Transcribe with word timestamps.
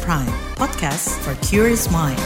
Prime, 0.00 0.32
podcast 0.56 1.12
for 1.20 1.36
curious 1.44 1.92
mind. 1.92 2.16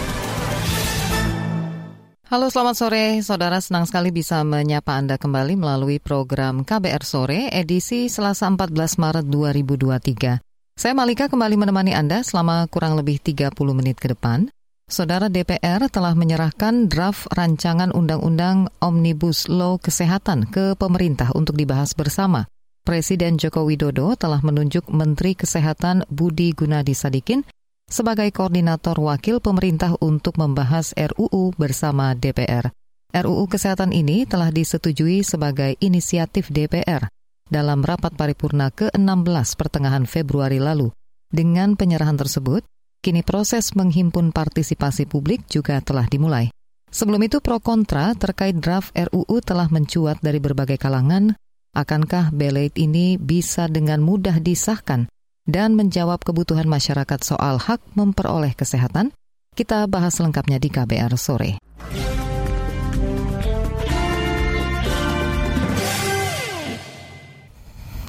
Halo 2.31 2.47
selamat 2.47 2.75
sore, 2.79 3.05
saudara 3.27 3.59
senang 3.59 3.91
sekali 3.91 4.15
bisa 4.15 4.47
menyapa 4.47 4.95
Anda 4.95 5.19
kembali 5.19 5.59
melalui 5.59 5.99
program 5.99 6.63
KBR 6.63 7.03
Sore 7.03 7.51
edisi 7.51 8.07
Selasa 8.07 8.47
14 8.47 8.71
Maret 9.03 9.27
2023. 9.27 10.79
Saya 10.79 10.95
Malika 10.95 11.27
kembali 11.27 11.59
menemani 11.59 11.91
Anda 11.91 12.23
selama 12.23 12.71
kurang 12.71 12.95
lebih 13.03 13.19
30 13.19 13.51
menit 13.75 13.99
ke 13.99 14.15
depan. 14.15 14.47
Saudara 14.87 15.27
DPR 15.27 15.91
telah 15.91 16.15
menyerahkan 16.15 16.87
draft 16.87 17.27
rancangan 17.35 17.91
Undang-Undang 17.91 18.71
Omnibus 18.79 19.51
Law 19.51 19.83
Kesehatan 19.83 20.55
ke 20.55 20.79
pemerintah 20.79 21.35
untuk 21.35 21.59
dibahas 21.59 21.99
bersama. 21.99 22.47
Presiden 22.87 23.35
Joko 23.35 23.67
Widodo 23.67 24.15
telah 24.15 24.39
menunjuk 24.39 24.87
Menteri 24.95 25.35
Kesehatan 25.35 26.07
Budi 26.07 26.55
Gunadi 26.55 26.95
Sadikin 26.95 27.43
sebagai 27.87 28.29
koordinator 28.35 28.99
wakil 28.99 29.39
pemerintah 29.39 29.95
untuk 30.03 30.37
membahas 30.37 30.91
RUU 30.93 31.55
bersama 31.55 32.13
DPR. 32.19 32.75
RUU 33.15 33.47
Kesehatan 33.47 33.95
ini 33.95 34.27
telah 34.27 34.51
disetujui 34.51 35.23
sebagai 35.23 35.79
inisiatif 35.79 36.51
DPR 36.51 37.07
dalam 37.47 37.81
rapat 37.87 38.13
paripurna 38.19 38.75
ke-16 38.75 39.49
pertengahan 39.55 40.05
Februari 40.05 40.59
lalu. 40.59 40.91
Dengan 41.31 41.79
penyerahan 41.79 42.19
tersebut, 42.19 42.67
kini 43.01 43.23
proses 43.23 43.73
menghimpun 43.79 44.35
partisipasi 44.35 45.07
publik 45.07 45.47
juga 45.47 45.79
telah 45.79 46.11
dimulai. 46.11 46.51
Sebelum 46.91 47.23
itu 47.23 47.39
pro 47.39 47.63
kontra 47.63 48.15
terkait 48.19 48.59
draft 48.59 48.91
RUU 48.95 49.39
telah 49.43 49.71
mencuat 49.71 50.19
dari 50.19 50.43
berbagai 50.43 50.79
kalangan. 50.79 51.39
Akankah 51.77 52.33
belait 52.33 52.73
ini 52.81 53.21
bisa 53.21 53.69
dengan 53.69 54.01
mudah 54.01 54.41
disahkan 54.41 55.07
dan 55.47 55.79
menjawab 55.79 56.27
kebutuhan 56.27 56.67
masyarakat 56.67 57.23
soal 57.23 57.63
hak 57.63 57.79
memperoleh 57.95 58.53
kesehatan, 58.53 59.15
kita 59.55 59.87
bahas 59.87 60.19
lengkapnya 60.19 60.59
di 60.59 60.69
KBR 60.69 61.15
sore. 61.15 61.63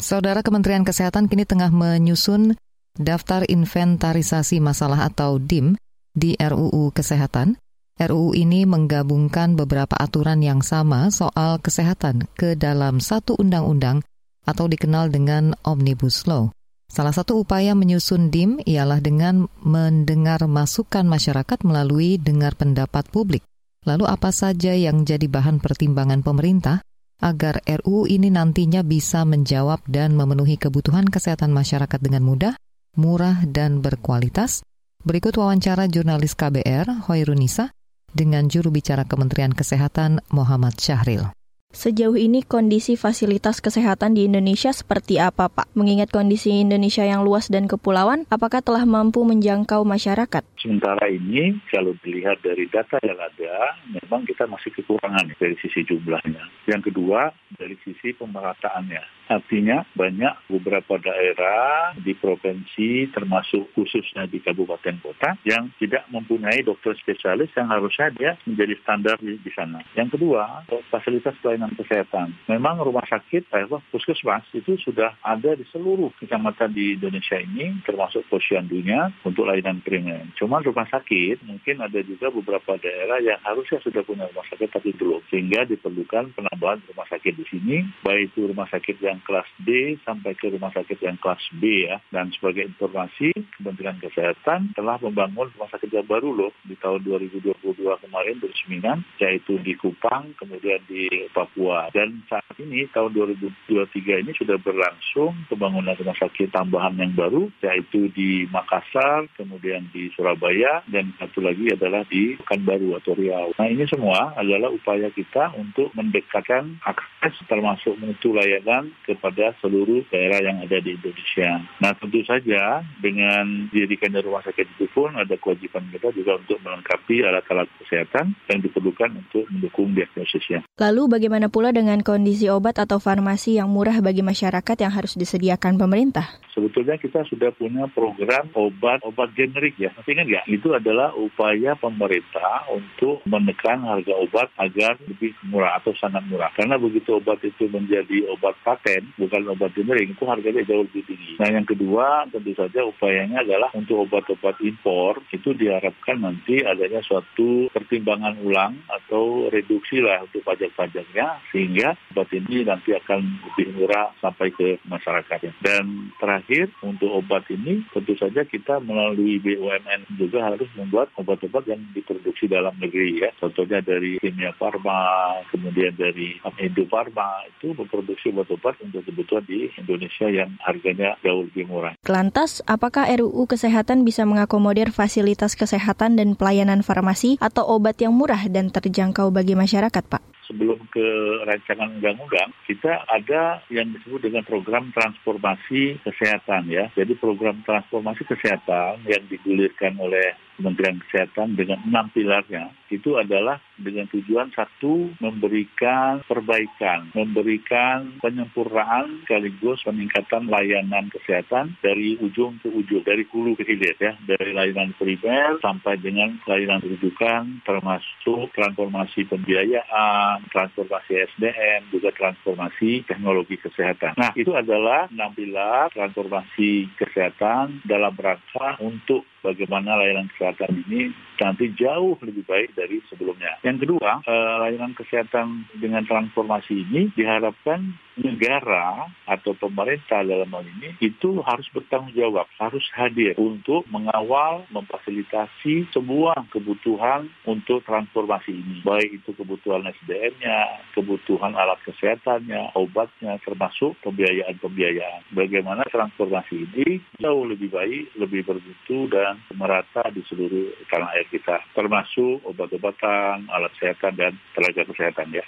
Saudara 0.08 0.40
Kementerian 0.40 0.88
Kesehatan 0.88 1.28
kini 1.28 1.44
tengah 1.44 1.68
menyusun 1.68 2.56
daftar 2.96 3.46
inventarisasi 3.46 4.58
masalah 4.64 5.12
atau 5.12 5.38
DIM 5.38 5.78
di 6.16 6.34
RUU 6.40 6.90
Kesehatan. 6.96 7.60
RUU 7.98 8.32
ini 8.38 8.64
menggabungkan 8.64 9.58
beberapa 9.58 9.98
aturan 9.98 10.40
yang 10.40 10.62
sama 10.62 11.10
soal 11.10 11.58
kesehatan 11.60 12.30
ke 12.38 12.54
dalam 12.54 13.02
satu 13.02 13.36
undang-undang 13.42 14.06
atau 14.46 14.70
dikenal 14.70 15.10
dengan 15.12 15.58
Omnibus 15.66 16.24
Law. 16.30 16.57
Salah 16.88 17.12
satu 17.12 17.44
upaya 17.44 17.76
menyusun 17.76 18.32
DIM 18.32 18.64
ialah 18.64 19.04
dengan 19.04 19.52
mendengar 19.62 20.42
masukan 20.48 21.04
masyarakat 21.04 21.60
melalui 21.68 22.16
dengar 22.18 22.56
pendapat 22.56 23.06
publik. 23.12 23.44
Lalu 23.84 24.08
apa 24.08 24.32
saja 24.32 24.76
yang 24.76 25.04
jadi 25.04 25.28
bahan 25.28 25.60
pertimbangan 25.60 26.24
pemerintah 26.24 26.84
agar 27.22 27.62
RUU 27.64 28.08
ini 28.08 28.32
nantinya 28.32 28.82
bisa 28.88 29.28
menjawab 29.28 29.84
dan 29.88 30.16
memenuhi 30.16 30.56
kebutuhan 30.56 31.08
kesehatan 31.08 31.52
masyarakat 31.54 32.00
dengan 32.02 32.24
mudah, 32.24 32.54
murah, 32.96 33.44
dan 33.46 33.84
berkualitas? 33.84 34.64
Berikut 35.06 35.38
wawancara 35.38 35.88
jurnalis 35.88 36.36
KBR, 36.36 37.08
Hoirunisa, 37.08 37.72
dengan 38.12 38.50
juru 38.50 38.74
bicara 38.74 39.06
Kementerian 39.06 39.54
Kesehatan 39.54 40.26
Muhammad 40.34 40.80
Syahril. 40.82 41.37
Sejauh 41.78 42.18
ini 42.18 42.42
kondisi 42.42 42.98
fasilitas 42.98 43.62
kesehatan 43.62 44.18
di 44.18 44.26
Indonesia 44.26 44.74
seperti 44.74 45.22
apa, 45.22 45.46
Pak? 45.46 45.78
Mengingat 45.78 46.10
kondisi 46.10 46.50
Indonesia 46.58 47.06
yang 47.06 47.22
luas 47.22 47.54
dan 47.54 47.70
kepulauan, 47.70 48.26
apakah 48.34 48.66
telah 48.66 48.82
mampu 48.82 49.22
menjangkau 49.22 49.86
masyarakat? 49.86 50.42
Sementara 50.58 51.06
ini, 51.06 51.54
kalau 51.70 51.94
dilihat 52.02 52.42
dari 52.42 52.66
data 52.74 52.98
yang 53.06 53.22
ada, 53.22 53.78
memang 53.94 54.26
kita 54.26 54.50
masih 54.50 54.74
kekurangan 54.74 55.30
dari 55.38 55.54
sisi 55.62 55.86
jumlahnya. 55.86 56.50
Yang 56.66 56.90
kedua, 56.90 57.30
dari 57.62 57.78
sisi 57.86 58.10
pemerataannya. 58.18 59.30
Artinya, 59.30 59.86
banyak 59.94 60.50
beberapa 60.50 60.98
daerah 60.98 61.94
di 61.94 62.18
provinsi, 62.18 63.14
termasuk 63.14 63.70
khususnya 63.78 64.26
di 64.26 64.42
kabupaten 64.42 64.98
kota, 65.04 65.38
yang 65.46 65.70
tidak 65.78 66.10
mempunyai 66.10 66.66
dokter 66.66 66.98
spesialis 66.98 67.54
yang 67.54 67.70
harusnya 67.70 68.10
dia 68.18 68.32
menjadi 68.50 68.74
standar 68.82 69.22
di, 69.22 69.38
di 69.38 69.52
sana. 69.54 69.86
Yang 69.94 70.18
kedua, 70.18 70.66
fasilitas 70.90 71.38
pelayanan 71.44 71.67
pelayanan 71.68 71.76
kesehatan. 71.76 72.28
Memang 72.48 72.80
rumah 72.80 73.04
sakit, 73.04 73.44
eh, 73.52 73.68
puskesmas 73.92 74.44
itu 74.56 74.80
sudah 74.80 75.16
ada 75.24 75.56
di 75.56 75.68
seluruh 75.72 76.12
kecamatan 76.20 76.72
di 76.72 76.96
Indonesia 76.96 77.36
ini, 77.40 77.76
termasuk 77.84 78.24
posyandunya 78.32 79.12
untuk 79.28 79.48
layanan 79.48 79.84
primer. 79.84 80.24
Cuma 80.40 80.64
rumah 80.64 80.88
sakit 80.88 81.44
mungkin 81.44 81.84
ada 81.84 82.00
juga 82.04 82.32
beberapa 82.32 82.80
daerah 82.80 83.20
yang 83.20 83.40
harusnya 83.44 83.84
sudah 83.84 84.02
punya 84.04 84.28
rumah 84.32 84.48
sakit 84.48 84.70
tapi 84.72 84.96
belum, 84.96 85.22
sehingga 85.28 85.68
diperlukan 85.68 86.32
penambahan 86.36 86.80
rumah 86.94 87.08
sakit 87.12 87.34
di 87.36 87.46
sini, 87.52 87.78
baik 88.04 88.32
itu 88.32 88.48
rumah 88.48 88.68
sakit 88.72 89.00
yang 89.00 89.20
kelas 89.24 89.48
D 89.64 89.96
sampai 90.04 90.36
ke 90.36 90.52
rumah 90.52 90.72
sakit 90.72 91.00
yang 91.04 91.18
kelas 91.20 91.42
B 91.60 91.88
ya. 91.88 92.00
Dan 92.12 92.32
sebagai 92.36 92.68
informasi, 92.68 93.32
Kementerian 93.58 93.98
Kesehatan 94.00 94.76
telah 94.76 95.00
membangun 95.02 95.50
rumah 95.56 95.70
sakit 95.72 95.90
yang 95.90 96.08
baru 96.08 96.30
loh 96.36 96.52
di 96.68 96.76
tahun 96.78 97.04
2022 97.08 97.56
kemarin 98.04 98.36
beresmikan, 98.38 98.98
yaitu 99.18 99.58
di 99.64 99.74
Kupang, 99.80 100.36
kemudian 100.38 100.82
di 100.86 101.08
Papua 101.34 101.57
Papua. 101.58 101.90
Dan 101.90 102.22
saat 102.30 102.54
ini 102.62 102.86
tahun 102.94 103.18
2023 103.18 104.22
ini 104.22 104.32
sudah 104.38 104.62
berlangsung 104.62 105.34
pembangunan 105.50 105.98
rumah 105.98 106.14
sakit 106.14 106.54
tambahan 106.54 106.94
yang 107.02 107.18
baru 107.18 107.50
yaitu 107.66 108.14
di 108.14 108.46
Makassar, 108.54 109.26
kemudian 109.34 109.90
di 109.90 110.14
Surabaya 110.14 110.86
dan 110.94 111.10
satu 111.18 111.42
lagi 111.42 111.74
adalah 111.74 112.06
di 112.06 112.38
Pekanbaru 112.38 113.02
atau 113.02 113.18
Riau. 113.18 113.58
Nah 113.58 113.66
ini 113.66 113.90
semua 113.90 114.38
adalah 114.38 114.70
upaya 114.70 115.10
kita 115.10 115.58
untuk 115.58 115.90
mendekatkan 115.98 116.78
akses 116.86 117.34
termasuk 117.50 117.98
mutu 117.98 118.38
layanan 118.38 118.94
kepada 119.10 119.58
seluruh 119.58 120.06
daerah 120.14 120.46
yang 120.46 120.62
ada 120.62 120.78
di 120.78 120.94
Indonesia. 120.94 121.66
Nah 121.82 121.98
tentu 121.98 122.22
saja 122.22 122.86
dengan 123.02 123.74
didirikannya 123.74 124.22
rumah 124.22 124.46
sakit 124.46 124.78
itu 124.78 124.86
pun 124.94 125.18
ada 125.18 125.34
kewajiban 125.42 125.90
kita 125.90 126.14
juga 126.14 126.38
untuk 126.38 126.62
melengkapi 126.62 127.26
alat-alat 127.26 127.66
kesehatan 127.82 128.38
yang 128.46 128.60
diperlukan 128.62 129.10
untuk 129.18 129.50
mendukung 129.50 129.98
diagnosisnya. 129.98 130.62
Lalu 130.78 131.04
bagaimana 131.10 131.37
Bagaimana 131.38 131.54
pula 131.54 131.70
dengan 131.70 132.02
kondisi 132.02 132.50
obat 132.50 132.82
atau 132.82 132.98
farmasi 132.98 133.62
yang 133.62 133.70
murah 133.70 134.02
bagi 134.02 134.26
masyarakat 134.26 134.74
yang 134.82 134.90
harus 134.90 135.14
disediakan 135.14 135.78
pemerintah? 135.78 136.42
Sebetulnya 136.50 136.98
kita 136.98 137.22
sudah 137.30 137.54
punya 137.54 137.86
program 137.94 138.50
obat-obat 138.58 139.38
generik 139.38 139.78
ya. 139.78 139.94
Tapi 139.94 140.18
kan 140.18 140.26
nggak? 140.26 140.50
Itu 140.50 140.74
adalah 140.74 141.14
upaya 141.14 141.78
pemerintah 141.78 142.66
untuk 142.74 143.22
menekan 143.30 143.86
harga 143.86 144.18
obat 144.18 144.50
agar 144.58 144.98
lebih 145.06 145.38
murah 145.46 145.78
atau 145.78 145.94
sangat 146.02 146.26
murah. 146.26 146.50
Karena 146.58 146.82
begitu 146.82 147.22
obat 147.22 147.38
itu 147.46 147.70
menjadi 147.70 148.34
obat 148.34 148.58
paten, 148.66 149.06
bukan 149.22 149.54
obat 149.54 149.78
generik, 149.78 150.18
itu 150.18 150.26
harganya 150.26 150.66
jauh 150.66 150.90
lebih 150.90 151.06
tinggi. 151.06 151.38
Nah 151.38 151.54
yang 151.54 151.70
kedua 151.70 152.26
tentu 152.34 152.58
saja 152.58 152.82
upayanya 152.82 153.46
adalah 153.46 153.70
untuk 153.78 154.10
obat-obat 154.10 154.58
impor 154.66 155.22
itu 155.30 155.54
diharapkan 155.54 156.18
nanti 156.18 156.66
adanya 156.66 156.98
suatu 157.06 157.70
pertimbangan 157.70 158.42
ulang 158.42 158.82
atau 158.90 159.54
reduksi 159.54 160.02
lah 160.02 160.26
untuk 160.26 160.42
pajak-pajaknya 160.42 161.27
sehingga 161.52 161.96
obat 162.14 162.30
ini 162.34 162.64
nanti 162.64 162.96
akan 162.96 163.20
lebih 163.52 163.68
murah 163.78 164.14
sampai 164.24 164.50
ke 164.54 164.80
masyarakat. 164.88 165.52
Dan 165.62 166.12
terakhir 166.18 166.72
untuk 166.82 167.12
obat 167.22 167.46
ini 167.52 167.84
tentu 167.92 168.14
saja 168.16 168.44
kita 168.48 168.80
melalui 168.84 169.38
BUMN 169.44 170.18
juga 170.18 170.48
harus 170.48 170.70
membuat 170.78 171.12
obat-obat 171.20 171.68
yang 171.68 171.82
diproduksi 171.92 172.48
dalam 172.48 172.74
negeri 172.80 173.22
ya. 173.22 173.30
Contohnya 173.38 173.84
dari 173.84 174.18
Kimia 174.24 174.56
Farma, 174.56 175.38
kemudian 175.52 175.94
dari 175.96 176.40
Indo 176.62 176.86
Farma 176.88 177.44
itu 177.48 177.76
memproduksi 177.76 178.32
obat-obat 178.32 178.80
untuk 178.84 179.04
kebutuhan 179.06 179.44
di 179.46 179.70
Indonesia 179.78 180.28
yang 180.30 180.56
harganya 180.64 181.18
jauh 181.22 181.46
lebih 181.46 181.68
murah. 181.70 181.94
Lantas, 182.08 182.64
apakah 182.66 183.10
RUU 183.10 183.46
Kesehatan 183.48 184.04
bisa 184.04 184.28
mengakomodir 184.28 184.92
fasilitas 184.92 185.56
kesehatan 185.56 186.20
dan 186.20 186.36
pelayanan 186.36 186.84
farmasi 186.84 187.40
atau 187.40 187.66
obat 187.66 187.98
yang 188.04 188.14
murah 188.14 188.46
dan 188.52 188.70
terjangkau 188.70 189.32
bagi 189.34 189.56
masyarakat, 189.58 190.04
Pak? 190.06 190.37
Sebelum 190.48 190.80
ke 190.90 191.08
rancangan 191.44 192.00
undang-undang, 192.00 192.56
kita 192.66 193.04
ada 193.12 193.62
yang 193.68 193.92
disebut 193.92 194.24
dengan 194.24 194.48
program 194.48 194.90
transformasi 194.96 196.00
kesehatan 196.02 196.72
ya. 196.72 196.88
Jadi 196.96 197.14
program 197.20 197.62
transformasi 197.68 198.24
kesehatan 198.24 199.04
yang 199.06 199.24
digulirkan 199.28 200.00
oleh 200.00 200.47
Kementerian 200.58 200.98
Kesehatan 201.06 201.54
dengan 201.54 201.80
enam 201.86 202.10
pilarnya 202.10 202.74
itu 202.90 203.20
adalah 203.20 203.62
dengan 203.78 204.10
tujuan 204.10 204.50
satu 204.56 205.14
memberikan 205.22 206.24
perbaikan, 206.26 207.14
memberikan 207.14 208.18
penyempurnaan 208.24 209.22
sekaligus 209.24 209.84
peningkatan 209.86 210.50
layanan 210.50 211.14
kesehatan 211.14 211.78
dari 211.84 212.18
ujung 212.18 212.58
ke 212.64 212.72
ujung, 212.74 213.06
dari 213.06 213.28
hulu 213.30 213.54
ke 213.54 213.64
hilir 213.68 213.96
ya, 214.02 214.18
dari 214.26 214.56
layanan 214.56 214.96
primer 214.98 215.62
sampai 215.62 216.00
dengan 216.02 216.40
layanan 216.50 216.82
rujukan 216.82 217.62
termasuk 217.62 218.50
transformasi 218.56 219.28
pembiayaan, 219.30 220.48
transformasi 220.50 221.28
SDM, 221.38 221.92
juga 221.94 222.10
transformasi 222.16 223.06
teknologi 223.06 223.60
kesehatan. 223.62 224.18
Nah, 224.18 224.34
itu 224.34 224.56
adalah 224.56 225.06
enam 225.12 225.32
pilar 225.38 225.94
transformasi 225.94 226.90
kesehatan 226.98 227.84
dalam 227.86 228.16
rangka 228.18 228.80
untuk 228.82 229.28
bagaimana 229.42 229.98
layanan 230.00 230.30
kesehatan 230.34 230.86
ini 230.88 231.12
nanti 231.38 231.70
jauh 231.78 232.18
lebih 232.22 232.44
baik 232.46 232.74
dari 232.74 233.02
sebelumnya. 233.10 233.58
Yang 233.62 233.88
kedua, 233.88 234.22
eh, 234.26 234.56
layanan 234.68 234.94
kesehatan 234.98 235.70
dengan 235.78 236.04
transformasi 236.06 236.88
ini 236.88 237.14
diharapkan 237.14 237.94
negara 238.18 239.06
atau 239.30 239.54
pemerintah 239.54 240.26
dalam 240.26 240.50
hal 240.50 240.66
ini 240.66 240.98
itu 240.98 241.38
harus 241.46 241.68
bertanggung 241.70 242.14
jawab, 242.18 242.50
harus 242.58 242.82
hadir 242.98 243.38
untuk 243.38 243.86
mengawal, 243.94 244.66
memfasilitasi 244.74 245.90
semua 245.94 246.34
kebutuhan 246.50 247.30
untuk 247.46 247.86
transformasi 247.86 248.58
ini. 248.58 248.82
Baik 248.82 249.22
itu 249.22 249.38
kebutuhan 249.38 249.86
SDM-nya, 249.86 250.82
kebutuhan 250.98 251.54
alat 251.54 251.78
kesehatannya, 251.86 252.74
obatnya, 252.74 253.38
termasuk 253.46 253.94
pembiayaan-pembiayaan. 254.02 255.38
Bagaimana 255.38 255.86
transformasi 255.88 256.66
ini 256.74 256.98
jauh 257.22 257.46
lebih 257.46 257.70
baik, 257.70 258.18
lebih 258.18 258.42
bermutu 258.48 259.06
dan 259.14 259.27
merata 259.56 260.06
di 260.14 260.22
seluruh 260.28 260.86
tanah 260.92 261.10
air 261.18 261.28
kita, 261.32 261.60
termasuk 261.74 262.46
obat-obatan, 262.46 263.50
alat 263.50 263.72
kesehatan, 263.76 264.14
dan 264.16 264.32
tenaga 264.54 264.84
kesehatan 264.88 265.28
ya. 265.34 265.46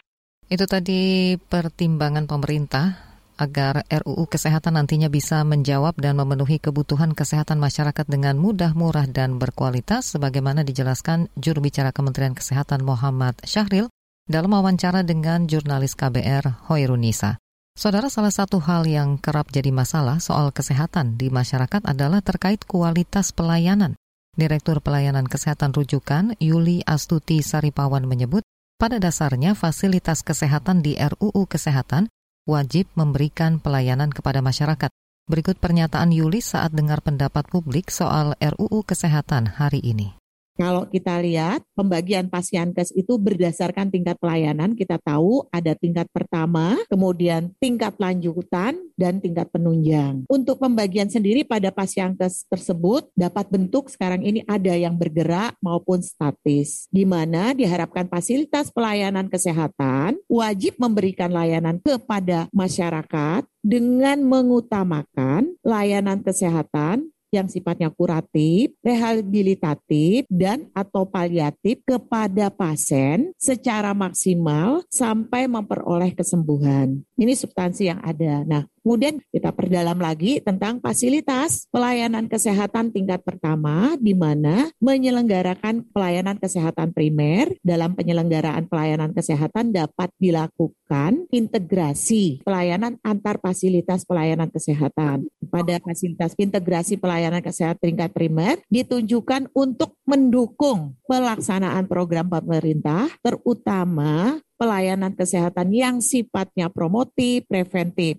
Itu 0.50 0.66
tadi 0.66 1.38
pertimbangan 1.38 2.26
pemerintah 2.26 3.10
agar 3.40 3.88
RUU 3.88 4.28
Kesehatan 4.28 4.76
nantinya 4.76 5.08
bisa 5.08 5.42
menjawab 5.48 5.96
dan 5.96 6.20
memenuhi 6.20 6.60
kebutuhan 6.60 7.16
kesehatan 7.16 7.56
masyarakat 7.58 8.04
dengan 8.06 8.36
mudah, 8.36 8.76
murah, 8.76 9.08
dan 9.08 9.40
berkualitas, 9.40 10.12
sebagaimana 10.12 10.68
dijelaskan 10.68 11.32
juru 11.40 11.64
bicara 11.64 11.96
Kementerian 11.96 12.36
Kesehatan 12.36 12.84
Muhammad 12.84 13.40
Syahril 13.48 13.88
dalam 14.28 14.52
wawancara 14.52 15.08
dengan 15.08 15.48
jurnalis 15.48 15.96
KBR 15.96 16.68
Hoirunisa. 16.68 17.40
Saudara, 17.80 18.12
salah 18.12 18.36
satu 18.36 18.60
hal 18.60 18.84
yang 18.92 19.16
kerap 19.16 19.56
jadi 19.56 19.72
masalah 19.72 20.20
soal 20.20 20.52
kesehatan 20.52 21.16
di 21.16 21.32
masyarakat 21.32 21.80
adalah 21.88 22.20
terkait 22.20 22.68
kualitas 22.68 23.32
pelayanan. 23.32 23.96
Direktur 24.36 24.84
Pelayanan 24.84 25.24
Kesehatan 25.24 25.72
Rujukan, 25.72 26.36
Yuli 26.44 26.84
Astuti 26.84 27.40
Saripawan 27.40 28.04
menyebut, 28.04 28.44
pada 28.76 29.00
dasarnya, 29.00 29.56
fasilitas 29.56 30.28
kesehatan 30.28 30.84
di 30.84 31.00
RUU 31.00 31.48
Kesehatan 31.48 32.12
wajib 32.44 32.92
memberikan 33.00 33.64
pelayanan 33.64 34.12
kepada 34.12 34.44
masyarakat. 34.44 34.92
Berikut 35.32 35.56
pernyataan 35.56 36.12
Yuli 36.12 36.44
saat 36.44 36.76
dengar 36.76 37.00
pendapat 37.00 37.48
publik 37.48 37.96
soal 37.96 38.36
RUU 38.44 38.84
Kesehatan 38.84 39.56
hari 39.56 39.80
ini. 39.80 40.20
Kalau 40.60 40.84
kita 40.92 41.24
lihat 41.24 41.64
pembagian 41.72 42.28
pasienkes 42.28 42.92
itu 42.92 43.16
berdasarkan 43.16 43.88
tingkat 43.88 44.20
pelayanan, 44.20 44.76
kita 44.76 45.00
tahu 45.00 45.48
ada 45.56 45.72
tingkat 45.72 46.12
pertama, 46.12 46.76
kemudian 46.92 47.56
tingkat 47.64 47.96
lanjutan, 47.96 48.76
dan 49.00 49.24
tingkat 49.24 49.48
penunjang. 49.56 50.28
Untuk 50.28 50.60
pembagian 50.60 51.08
sendiri 51.08 51.48
pada 51.48 51.72
pasienkes 51.72 52.44
tersebut 52.52 53.08
dapat 53.16 53.48
bentuk 53.48 53.88
sekarang 53.88 54.20
ini 54.20 54.44
ada 54.44 54.76
yang 54.76 55.00
bergerak 55.00 55.56
maupun 55.64 56.04
statis, 56.04 56.92
di 56.92 57.08
mana 57.08 57.56
diharapkan 57.56 58.12
fasilitas 58.12 58.68
pelayanan 58.76 59.32
kesehatan 59.32 60.20
wajib 60.28 60.76
memberikan 60.76 61.32
layanan 61.32 61.80
kepada 61.80 62.52
masyarakat 62.52 63.48
dengan 63.64 64.20
mengutamakan 64.28 65.56
layanan 65.64 66.20
kesehatan 66.20 67.16
yang 67.30 67.48
sifatnya 67.48 67.94
kuratif, 67.94 68.74
rehabilitatif, 68.82 70.26
dan 70.30 70.70
atau 70.74 71.06
paliatif 71.06 71.82
kepada 71.86 72.50
pasien 72.50 73.34
secara 73.38 73.94
maksimal 73.94 74.82
sampai 74.90 75.46
memperoleh 75.46 76.14
kesembuhan. 76.14 77.02
Ini 77.16 77.34
substansi 77.38 77.90
yang 77.90 78.02
ada. 78.02 78.42
Nah, 78.46 78.64
Kemudian 78.90 79.22
kita 79.30 79.54
perdalam 79.54 80.02
lagi 80.02 80.42
tentang 80.42 80.82
fasilitas 80.82 81.70
pelayanan 81.70 82.26
kesehatan 82.26 82.90
tingkat 82.90 83.22
pertama 83.22 83.94
di 84.02 84.18
mana 84.18 84.74
menyelenggarakan 84.82 85.86
pelayanan 85.94 86.42
kesehatan 86.42 86.90
primer 86.90 87.54
dalam 87.62 87.94
penyelenggaraan 87.94 88.66
pelayanan 88.66 89.14
kesehatan 89.14 89.78
dapat 89.78 90.10
dilakukan 90.18 91.22
integrasi 91.30 92.42
pelayanan 92.42 92.98
antar 93.06 93.38
fasilitas 93.38 94.10
pelayanan 94.10 94.50
kesehatan. 94.50 95.30
Pada 95.54 95.78
fasilitas 95.86 96.34
integrasi 96.42 96.98
pelayanan 96.98 97.46
kesehatan 97.46 97.94
tingkat 97.94 98.10
primer 98.10 98.58
ditunjukkan 98.74 99.54
untuk 99.54 100.02
mendukung 100.10 100.98
pelaksanaan 101.06 101.86
program 101.86 102.26
pemerintah 102.26 103.06
terutama 103.22 104.42
pelayanan 104.58 105.14
kesehatan 105.14 105.70
yang 105.78 106.02
sifatnya 106.02 106.74
promotif, 106.74 107.46
preventif. 107.46 108.18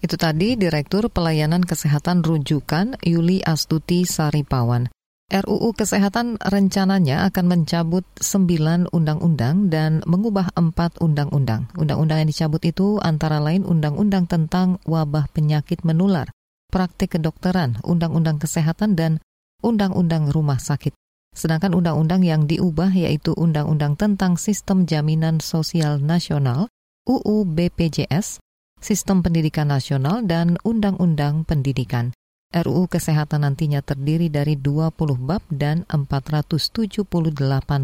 Itu 0.00 0.16
tadi 0.16 0.56
Direktur 0.56 1.12
Pelayanan 1.12 1.60
Kesehatan 1.60 2.24
Rujukan 2.24 2.96
Yuli 3.04 3.44
Astuti 3.44 4.08
Saripawan. 4.08 4.88
RUU 5.30 5.76
Kesehatan 5.76 6.42
rencananya 6.42 7.22
akan 7.28 7.44
mencabut 7.46 8.02
9 8.18 8.90
undang-undang 8.90 9.70
dan 9.70 10.00
mengubah 10.08 10.50
4 10.56 10.98
undang-undang. 10.98 11.70
Undang-undang 11.78 12.24
yang 12.24 12.30
dicabut 12.32 12.64
itu 12.66 12.98
antara 12.98 13.38
lain 13.38 13.62
Undang-Undang 13.62 14.26
tentang 14.26 14.82
Wabah 14.88 15.30
Penyakit 15.30 15.86
Menular, 15.86 16.34
Praktik 16.72 17.14
Kedokteran, 17.14 17.78
Undang-Undang 17.86 18.42
Kesehatan, 18.42 18.98
dan 18.98 19.22
Undang-Undang 19.62 20.34
Rumah 20.34 20.58
Sakit. 20.58 20.96
Sedangkan 21.30 21.78
undang-undang 21.78 22.26
yang 22.26 22.50
diubah 22.50 22.90
yaitu 22.90 23.30
Undang-Undang 23.36 23.94
tentang 23.94 24.34
Sistem 24.34 24.82
Jaminan 24.82 25.38
Sosial 25.38 26.02
Nasional, 26.02 26.66
UU 27.06 27.46
BPJS, 27.46 28.42
Sistem 28.80 29.20
Pendidikan 29.20 29.68
Nasional, 29.68 30.24
dan 30.24 30.56
Undang-Undang 30.64 31.44
Pendidikan. 31.44 32.16
RUU 32.50 32.90
Kesehatan 32.90 33.46
nantinya 33.46 33.78
terdiri 33.84 34.26
dari 34.26 34.58
20 34.58 34.96
bab 35.20 35.44
dan 35.52 35.86
478 35.86 37.06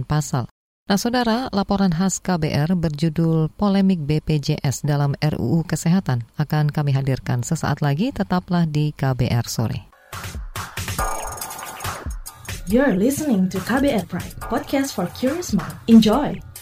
pasal. 0.02 0.50
Nah, 0.86 0.98
saudara, 0.98 1.52
laporan 1.52 1.92
khas 1.94 2.18
KBR 2.18 2.74
berjudul 2.74 3.52
Polemik 3.54 4.02
BPJS 4.08 4.82
dalam 4.82 5.14
RUU 5.18 5.62
Kesehatan 5.68 6.26
akan 6.40 6.72
kami 6.74 6.96
hadirkan 6.96 7.44
sesaat 7.46 7.84
lagi. 7.84 8.10
Tetaplah 8.10 8.66
di 8.66 8.90
KBR 8.96 9.46
sore. 9.46 9.86
You're 12.66 12.98
listening 12.98 13.46
to 13.54 13.62
KBR 13.62 14.10
Pride, 14.10 14.34
podcast 14.42 14.98
for 14.98 15.06
curious 15.14 15.54
mind. 15.54 15.78
Enjoy! 15.86 16.55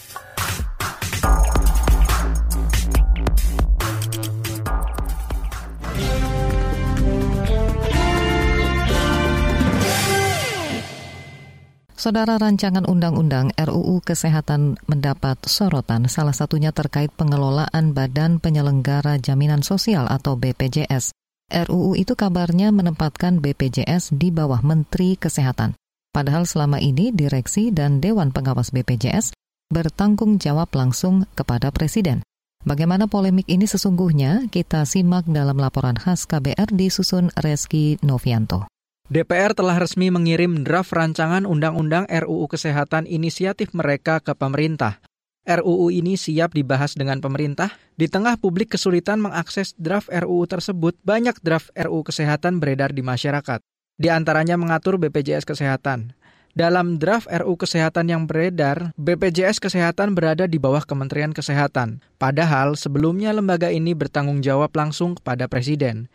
Saudara 12.05 12.37
rancangan 12.37 12.85
undang-undang 12.85 13.49
RUU 13.57 13.97
Kesehatan 13.97 14.77
mendapat 14.85 15.41
sorotan 15.49 16.05
salah 16.05 16.37
satunya 16.37 16.69
terkait 16.69 17.09
pengelolaan 17.09 17.97
Badan 17.97 18.37
Penyelenggara 18.37 19.17
Jaminan 19.17 19.65
Sosial 19.65 20.05
atau 20.05 20.37
BPJS. 20.37 21.09
RUU 21.49 21.97
itu 21.97 22.13
kabarnya 22.13 22.69
menempatkan 22.69 23.41
BPJS 23.41 24.13
di 24.13 24.29
bawah 24.29 24.61
Menteri 24.61 25.17
Kesehatan. 25.17 25.73
Padahal 26.13 26.45
selama 26.45 26.77
ini 26.77 27.09
direksi 27.09 27.73
dan 27.73 28.05
Dewan 28.05 28.29
Pengawas 28.29 28.69
BPJS 28.69 29.33
bertanggung 29.73 30.37
jawab 30.37 30.69
langsung 30.77 31.25
kepada 31.33 31.73
Presiden. 31.73 32.21
Bagaimana 32.69 33.09
polemik 33.09 33.49
ini 33.49 33.65
sesungguhnya? 33.65 34.53
Kita 34.53 34.85
simak 34.85 35.25
dalam 35.25 35.57
laporan 35.57 35.97
khas 35.97 36.29
KBR 36.29 36.69
disusun 36.69 37.33
Reski 37.33 37.97
Novianto. 38.05 38.69
DPR 39.05 39.53
telah 39.53 39.77
resmi 39.77 40.09
mengirim 40.09 40.65
draft 40.65 40.89
rancangan 40.89 41.45
Undang-Undang 41.45 42.09
RUU 42.09 42.49
Kesehatan 42.49 43.05
inisiatif 43.05 43.69
mereka 43.77 44.17
ke 44.17 44.33
pemerintah. 44.33 44.97
RUU 45.45 45.93
ini 45.93 46.17
siap 46.17 46.57
dibahas 46.57 46.97
dengan 46.97 47.21
pemerintah. 47.21 47.69
Di 47.93 48.09
tengah 48.09 48.33
publik 48.41 48.73
kesulitan 48.73 49.21
mengakses 49.21 49.77
draft 49.77 50.09
RUU 50.09 50.49
tersebut, 50.49 50.97
banyak 51.05 51.37
draft 51.45 51.69
RUU 51.77 52.01
Kesehatan 52.01 52.57
beredar 52.57 52.97
di 52.97 53.05
masyarakat. 53.05 53.61
Di 53.93 54.09
antaranya 54.09 54.57
mengatur 54.57 54.97
BPJS 54.97 55.45
Kesehatan. 55.45 56.17
Dalam 56.57 56.97
draft 56.97 57.29
RUU 57.29 57.61
Kesehatan 57.61 58.09
yang 58.09 58.25
beredar, 58.25 58.89
BPJS 58.97 59.61
Kesehatan 59.61 60.17
berada 60.17 60.49
di 60.49 60.57
bawah 60.57 60.81
Kementerian 60.81 61.29
Kesehatan. 61.29 62.01
Padahal 62.17 62.73
sebelumnya 62.73 63.37
lembaga 63.37 63.69
ini 63.69 63.93
bertanggung 63.93 64.41
jawab 64.41 64.73
langsung 64.73 65.13
kepada 65.13 65.45
Presiden. 65.45 66.09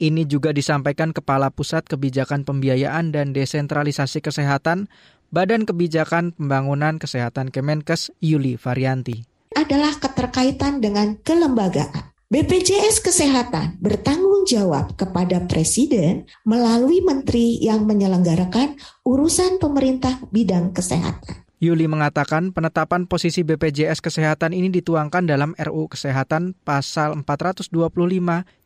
Ini 0.00 0.24
juga 0.24 0.56
disampaikan 0.56 1.12
Kepala 1.12 1.52
Pusat 1.52 1.92
Kebijakan 1.92 2.48
Pembiayaan 2.48 3.12
dan 3.12 3.36
Desentralisasi 3.36 4.24
Kesehatan 4.24 4.88
Badan 5.28 5.68
Kebijakan 5.68 6.32
Pembangunan 6.32 6.96
Kesehatan 6.96 7.52
Kemenkes 7.52 8.08
Yuli 8.24 8.56
Varianti. 8.56 9.20
Adalah 9.52 10.00
keterkaitan 10.00 10.80
dengan 10.80 11.20
kelembagaan. 11.20 12.16
BPJS 12.32 13.04
Kesehatan 13.04 13.76
bertanggung 13.76 14.48
jawab 14.48 14.96
kepada 14.96 15.44
Presiden 15.44 16.24
melalui 16.48 17.04
menteri 17.04 17.60
yang 17.60 17.84
menyelenggarakan 17.84 18.80
urusan 19.04 19.60
pemerintah 19.60 20.16
bidang 20.32 20.72
kesehatan. 20.72 21.49
Yuli 21.60 21.84
mengatakan 21.92 22.56
penetapan 22.56 23.04
posisi 23.04 23.44
BPJS 23.44 24.00
Kesehatan 24.00 24.56
ini 24.56 24.72
dituangkan 24.72 25.28
dalam 25.28 25.52
RU 25.60 25.92
Kesehatan 25.92 26.56
pasal 26.64 27.12
425 27.20 27.68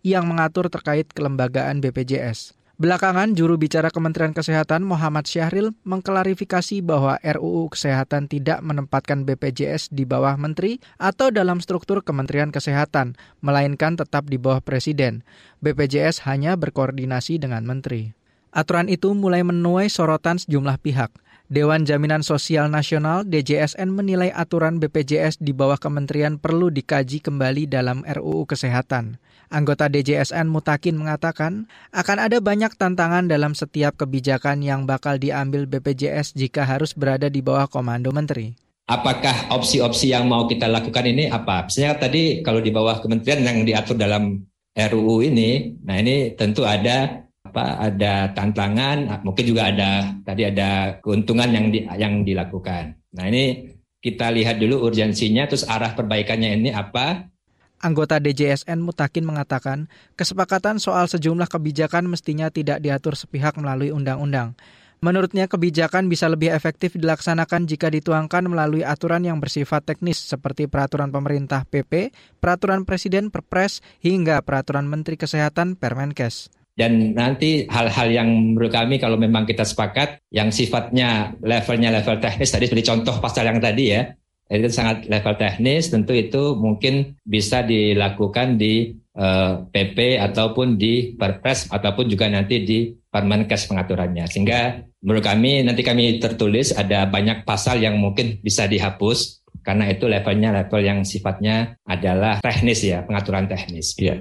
yang 0.06 0.24
mengatur 0.30 0.70
terkait 0.70 1.10
kelembagaan 1.10 1.82
BPJS. 1.82 2.54
Belakangan, 2.78 3.34
juru 3.34 3.58
bicara 3.58 3.90
Kementerian 3.90 4.30
Kesehatan 4.30 4.86
Muhammad 4.86 5.26
Syahril 5.26 5.74
mengklarifikasi 5.82 6.86
bahwa 6.86 7.18
RUU 7.18 7.74
Kesehatan 7.74 8.30
tidak 8.30 8.62
menempatkan 8.62 9.26
BPJS 9.26 9.90
di 9.90 10.06
bawah 10.06 10.38
menteri 10.38 10.78
atau 10.94 11.34
dalam 11.34 11.58
struktur 11.58 11.98
Kementerian 12.06 12.54
Kesehatan, 12.54 13.18
melainkan 13.42 13.98
tetap 13.98 14.30
di 14.30 14.38
bawah 14.38 14.62
presiden. 14.62 15.26
BPJS 15.66 16.22
hanya 16.30 16.54
berkoordinasi 16.54 17.42
dengan 17.42 17.66
menteri. 17.66 18.14
Aturan 18.54 18.86
itu 18.86 19.10
mulai 19.18 19.42
menuai 19.42 19.90
sorotan 19.90 20.38
sejumlah 20.38 20.78
pihak. 20.78 21.10
Dewan 21.52 21.84
Jaminan 21.84 22.24
Sosial 22.24 22.72
Nasional 22.72 23.28
DJSN 23.28 23.92
menilai 23.92 24.32
aturan 24.32 24.80
BPJS 24.80 25.44
di 25.44 25.52
bawah 25.52 25.76
kementerian 25.76 26.40
perlu 26.40 26.72
dikaji 26.72 27.20
kembali 27.20 27.68
dalam 27.68 28.00
RUU 28.00 28.48
Kesehatan. 28.48 29.20
Anggota 29.52 29.92
DJSN 29.92 30.48
Mutakin 30.48 30.96
mengatakan 30.96 31.68
akan 31.92 32.16
ada 32.16 32.40
banyak 32.40 32.72
tantangan 32.80 33.28
dalam 33.28 33.52
setiap 33.52 33.92
kebijakan 34.00 34.64
yang 34.64 34.88
bakal 34.88 35.20
diambil 35.20 35.68
BPJS 35.68 36.32
jika 36.32 36.64
harus 36.64 36.96
berada 36.96 37.28
di 37.28 37.44
bawah 37.44 37.68
komando 37.68 38.08
menteri. 38.08 38.56
Apakah 38.88 39.52
opsi-opsi 39.52 40.16
yang 40.16 40.24
mau 40.24 40.48
kita 40.48 40.64
lakukan 40.64 41.04
ini 41.04 41.28
apa? 41.28 41.68
Saya 41.68 41.92
tadi 42.00 42.40
kalau 42.40 42.64
di 42.64 42.72
bawah 42.72 43.04
kementerian 43.04 43.44
yang 43.44 43.68
diatur 43.68 44.00
dalam 44.00 44.40
RUU 44.72 45.20
ini, 45.20 45.76
nah 45.84 46.00
ini 46.00 46.32
tentu 46.40 46.64
ada 46.64 47.28
apa 47.54 47.78
ada 47.86 48.34
tantangan, 48.34 49.22
mungkin 49.22 49.46
juga 49.46 49.70
ada 49.70 50.10
tadi 50.26 50.42
ada 50.42 50.98
keuntungan 50.98 51.46
yang 51.54 51.70
di, 51.70 51.86
yang 51.86 52.26
dilakukan. 52.26 52.98
Nah 53.14 53.30
ini 53.30 53.70
kita 54.02 54.34
lihat 54.34 54.58
dulu 54.58 54.82
urgensinya, 54.82 55.46
terus 55.46 55.62
arah 55.62 55.94
perbaikannya 55.94 56.58
ini 56.58 56.74
apa. 56.74 57.30
Anggota 57.78 58.18
DJSN 58.18 58.82
Mutakin 58.82 59.22
mengatakan, 59.22 59.86
kesepakatan 60.18 60.82
soal 60.82 61.06
sejumlah 61.06 61.46
kebijakan 61.46 62.10
mestinya 62.10 62.50
tidak 62.50 62.82
diatur 62.82 63.14
sepihak 63.14 63.54
melalui 63.54 63.94
undang-undang. 63.94 64.58
Menurutnya 64.98 65.46
kebijakan 65.46 66.08
bisa 66.08 66.26
lebih 66.32 66.50
efektif 66.50 66.96
dilaksanakan 66.96 67.68
jika 67.68 67.92
dituangkan 67.92 68.50
melalui 68.50 68.82
aturan 68.82 69.22
yang 69.22 69.38
bersifat 69.38 69.84
teknis 69.84 70.16
seperti 70.16 70.64
peraturan 70.66 71.12
pemerintah 71.12 71.68
PP, 71.68 72.10
peraturan 72.40 72.88
presiden 72.88 73.28
Perpres, 73.28 73.84
hingga 74.00 74.40
peraturan 74.42 74.88
Menteri 74.88 75.20
Kesehatan 75.20 75.76
Permenkes. 75.76 76.63
Dan 76.74 77.14
nanti 77.14 77.70
hal-hal 77.70 78.10
yang 78.10 78.28
menurut 78.54 78.74
kami 78.74 78.98
kalau 78.98 79.14
memang 79.14 79.46
kita 79.46 79.62
sepakat 79.62 80.18
yang 80.34 80.50
sifatnya 80.50 81.38
levelnya 81.38 81.94
level 81.94 82.18
teknis 82.18 82.50
tadi 82.50 82.66
seperti 82.66 82.90
contoh 82.90 83.14
pasal 83.22 83.46
yang 83.46 83.62
tadi 83.62 83.94
ya 83.94 84.10
itu 84.50 84.68
sangat 84.68 85.08
level 85.08 85.34
teknis 85.40 85.88
tentu 85.88 86.12
itu 86.12 86.58
mungkin 86.58 87.16
bisa 87.24 87.64
dilakukan 87.64 88.60
di 88.60 88.92
uh, 89.16 89.22
eh, 89.24 89.52
PP 89.72 90.20
ataupun 90.20 90.76
di 90.76 91.16
Perpres 91.16 91.70
ataupun 91.72 92.10
juga 92.10 92.28
nanti 92.28 92.60
di 92.60 92.92
Permenkes 92.92 93.70
pengaturannya 93.70 94.26
sehingga 94.28 94.84
menurut 95.00 95.24
kami 95.24 95.64
nanti 95.64 95.80
kami 95.86 96.18
tertulis 96.18 96.74
ada 96.74 97.06
banyak 97.06 97.46
pasal 97.46 97.80
yang 97.80 97.96
mungkin 97.96 98.42
bisa 98.42 98.68
dihapus 98.68 99.46
karena 99.64 99.88
itu 99.88 100.04
levelnya 100.04 100.52
level 100.52 100.80
yang 100.84 101.00
sifatnya 101.08 101.80
adalah 101.88 102.42
teknis 102.44 102.84
ya 102.84 103.00
pengaturan 103.00 103.48
teknis. 103.48 103.96
Ya. 103.96 104.20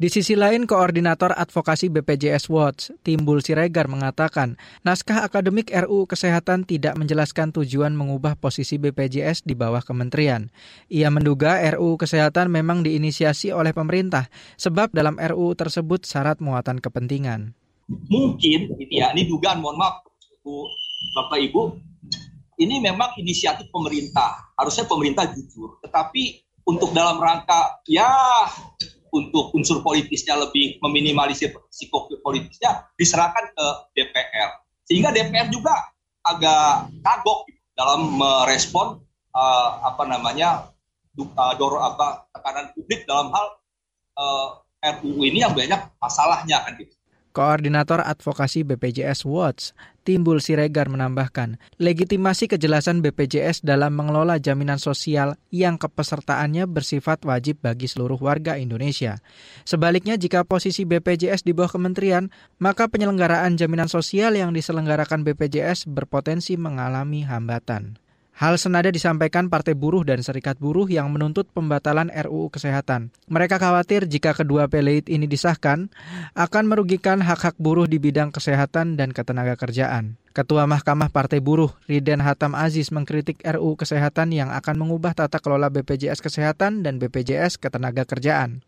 Di 0.00 0.08
sisi 0.08 0.32
lain, 0.32 0.64
Koordinator 0.64 1.36
Advokasi 1.36 1.92
BPJS 1.92 2.48
Watch, 2.48 2.88
Timbul 3.04 3.44
Siregar 3.44 3.84
mengatakan, 3.84 4.56
naskah 4.80 5.28
akademik 5.28 5.68
RU 5.68 6.08
Kesehatan 6.08 6.64
tidak 6.64 6.96
menjelaskan 6.96 7.52
tujuan 7.52 7.92
mengubah 7.92 8.32
posisi 8.32 8.80
BPJS 8.80 9.44
di 9.44 9.52
bawah 9.52 9.84
kementerian. 9.84 10.48
Ia 10.88 11.12
menduga 11.12 11.60
RU 11.76 12.00
Kesehatan 12.00 12.48
memang 12.48 12.80
diinisiasi 12.80 13.52
oleh 13.52 13.76
pemerintah, 13.76 14.32
sebab 14.56 14.88
dalam 14.96 15.20
RU 15.20 15.52
tersebut 15.52 16.08
syarat 16.08 16.40
muatan 16.40 16.80
kepentingan. 16.80 17.52
Mungkin, 18.08 18.80
ini 18.80 19.04
ya, 19.04 19.12
ini 19.12 19.28
dugaan, 19.28 19.60
mohon 19.60 19.76
maaf, 19.76 20.00
Bu, 20.40 20.64
Bapak 21.12 21.44
Ibu, 21.44 21.76
ini 22.56 22.80
memang 22.80 23.20
inisiatif 23.20 23.68
pemerintah. 23.68 24.56
Harusnya 24.56 24.88
pemerintah 24.88 25.28
jujur. 25.28 25.76
Tetapi 25.84 26.40
untuk 26.64 26.96
dalam 26.96 27.20
rangka, 27.20 27.84
ya 27.84 28.08
untuk 29.10 29.50
unsur 29.54 29.82
politisnya 29.82 30.38
lebih 30.38 30.78
meminimalisir 30.82 31.52
risiko 31.52 32.10
politisnya 32.22 32.86
diserahkan 32.94 33.50
ke 33.52 33.66
DPR. 33.96 34.50
Sehingga 34.86 35.10
DPR 35.14 35.50
juga 35.50 35.74
agak 36.26 36.90
kagok 37.02 37.48
dalam 37.74 38.20
merespon 38.20 39.00
uh, 39.32 39.70
apa 39.86 40.02
namanya 40.04 40.68
uh, 41.16 41.52
dor 41.56 41.80
apa 41.80 42.28
tekanan 42.34 42.66
publik 42.76 43.08
dalam 43.08 43.32
hal 43.32 43.46
uh, 44.20 44.48
eh, 44.84 44.96
RUU 45.00 45.24
ini 45.24 45.44
yang 45.44 45.52
banyak 45.56 45.80
masalahnya 46.00 46.64
kan 46.64 46.76
gitu. 46.76 46.94
Koordinator 47.30 48.02
Advokasi 48.02 48.66
BPJS 48.66 49.22
Watch, 49.22 49.70
Timbul 50.02 50.42
Siregar 50.42 50.90
menambahkan, 50.90 51.62
legitimasi 51.78 52.50
kejelasan 52.50 53.06
BPJS 53.06 53.62
dalam 53.62 53.94
mengelola 53.94 54.42
jaminan 54.42 54.82
sosial 54.82 55.38
yang 55.54 55.78
kepesertaannya 55.78 56.66
bersifat 56.66 57.22
wajib 57.22 57.62
bagi 57.62 57.86
seluruh 57.86 58.18
warga 58.18 58.58
Indonesia. 58.58 59.22
Sebaliknya, 59.62 60.18
jika 60.18 60.42
posisi 60.42 60.82
BPJS 60.82 61.46
di 61.46 61.54
bawah 61.54 61.70
kementerian, 61.78 62.34
maka 62.58 62.90
penyelenggaraan 62.90 63.54
jaminan 63.54 63.86
sosial 63.86 64.34
yang 64.34 64.50
diselenggarakan 64.50 65.22
BPJS 65.22 65.86
berpotensi 65.86 66.58
mengalami 66.58 67.22
hambatan. 67.22 68.02
Hal 68.40 68.56
senada 68.56 68.88
disampaikan 68.88 69.52
Partai 69.52 69.76
Buruh 69.76 70.00
dan 70.00 70.24
Serikat 70.24 70.56
Buruh 70.56 70.88
yang 70.88 71.12
menuntut 71.12 71.52
pembatalan 71.52 72.08
RUU 72.08 72.48
Kesehatan. 72.48 73.12
Mereka 73.28 73.60
khawatir 73.60 74.08
jika 74.08 74.32
kedua 74.32 74.64
peleit 74.64 75.12
ini 75.12 75.28
disahkan, 75.28 75.92
akan 76.32 76.64
merugikan 76.64 77.20
hak-hak 77.20 77.60
buruh 77.60 77.84
di 77.84 78.00
bidang 78.00 78.32
kesehatan 78.32 78.96
dan 78.96 79.12
ketenaga 79.12 79.60
kerjaan. 79.60 80.16
Ketua 80.32 80.64
Mahkamah 80.64 81.12
Partai 81.12 81.44
Buruh, 81.44 81.68
Riden 81.84 82.24
Hatam 82.24 82.56
Aziz 82.56 82.88
mengkritik 82.88 83.44
RUU 83.44 83.76
Kesehatan 83.76 84.32
yang 84.32 84.48
akan 84.56 84.80
mengubah 84.80 85.12
tata 85.12 85.36
kelola 85.36 85.68
BPJS 85.68 86.24
Kesehatan 86.24 86.80
dan 86.80 86.96
BPJS 86.96 87.60
Ketenaga 87.60 88.08
Kerjaan. 88.08 88.64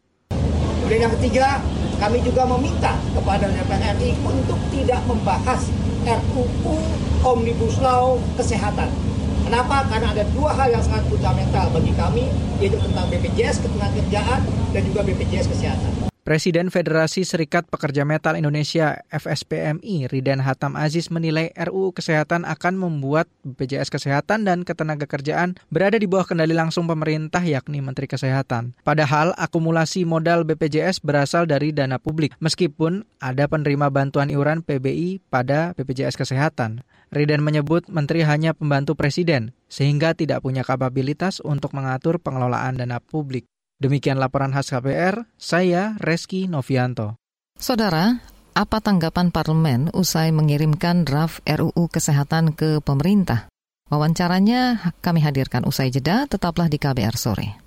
Kemudian 0.84 1.08
yang 1.08 1.14
ketiga, 1.16 1.64
kami 1.96 2.20
juga 2.20 2.44
meminta 2.44 2.92
kepada 3.16 3.48
DPR 3.48 3.96
RI 3.96 4.20
untuk 4.20 4.60
tidak 4.68 5.00
membahas 5.08 5.64
RUU 6.04 6.76
Omnibus 7.24 7.80
Law 7.80 8.20
Kesehatan 8.36 9.11
Kenapa? 9.52 9.84
Karena 9.84 10.16
ada 10.16 10.24
dua 10.32 10.48
hal 10.56 10.72
yang 10.72 10.80
sangat 10.80 11.04
fundamental 11.12 11.68
bagi 11.76 11.92
kami, 11.92 12.24
yaitu 12.56 12.80
tentang 12.80 13.04
BPJS 13.12 13.60
Ketenagakerjaan 13.60 14.40
dan 14.72 14.80
juga 14.80 15.04
BPJS 15.04 15.44
Kesehatan. 15.52 16.08
Presiden 16.24 16.72
Federasi 16.72 17.28
Serikat 17.28 17.68
Pekerja 17.68 18.08
Metal 18.08 18.32
Indonesia 18.32 19.04
FSPMI 19.12 20.08
Riden 20.08 20.40
Hatam 20.40 20.72
Aziz 20.72 21.12
menilai 21.12 21.52
RUU 21.52 21.92
Kesehatan 21.92 22.48
akan 22.48 22.80
membuat 22.80 23.28
BPJS 23.44 23.92
Kesehatan 23.92 24.48
dan 24.48 24.64
Ketenagakerjaan 24.64 25.60
berada 25.68 26.00
di 26.00 26.08
bawah 26.08 26.24
kendali 26.24 26.56
langsung 26.56 26.88
pemerintah 26.88 27.44
yakni 27.44 27.84
Menteri 27.84 28.08
Kesehatan. 28.08 28.72
Padahal 28.88 29.36
akumulasi 29.36 30.08
modal 30.08 30.48
BPJS 30.48 31.04
berasal 31.04 31.44
dari 31.44 31.76
dana 31.76 32.00
publik 32.00 32.32
meskipun 32.40 33.04
ada 33.20 33.44
penerima 33.44 33.92
bantuan 33.92 34.32
iuran 34.32 34.64
PBI 34.64 35.20
pada 35.28 35.76
BPJS 35.76 36.16
Kesehatan. 36.16 36.80
Riden 37.12 37.44
menyebut 37.44 37.92
menteri 37.92 38.24
hanya 38.24 38.56
pembantu 38.56 38.96
presiden, 38.96 39.52
sehingga 39.68 40.16
tidak 40.16 40.40
punya 40.40 40.64
kapabilitas 40.64 41.44
untuk 41.44 41.76
mengatur 41.76 42.16
pengelolaan 42.16 42.80
dana 42.80 43.04
publik. 43.04 43.44
Demikian 43.76 44.16
laporan 44.16 44.56
khas 44.56 44.72
KPR, 44.72 45.28
saya 45.36 45.92
Reski 46.00 46.48
Novianto. 46.48 47.20
Saudara, 47.60 48.16
apa 48.56 48.80
tanggapan 48.80 49.28
parlemen 49.28 49.92
usai 49.92 50.32
mengirimkan 50.32 51.04
draft 51.04 51.44
RUU 51.44 51.92
Kesehatan 51.92 52.56
ke 52.56 52.80
pemerintah? 52.80 53.52
Wawancaranya 53.92 54.96
kami 55.04 55.20
hadirkan 55.20 55.68
usai 55.68 55.92
jeda, 55.92 56.24
tetaplah 56.24 56.72
di 56.72 56.80
KBR 56.80 57.16
sore. 57.20 57.60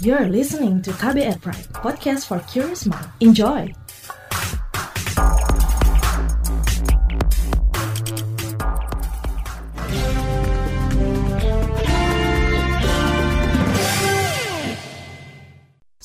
You're 0.00 0.32
listening 0.32 0.80
to 0.88 0.96
KBR 0.96 1.44
Pride, 1.44 1.68
podcast 1.76 2.24
for 2.24 2.40
curious 2.48 2.88
mind. 2.88 3.04
Enjoy! 3.20 3.83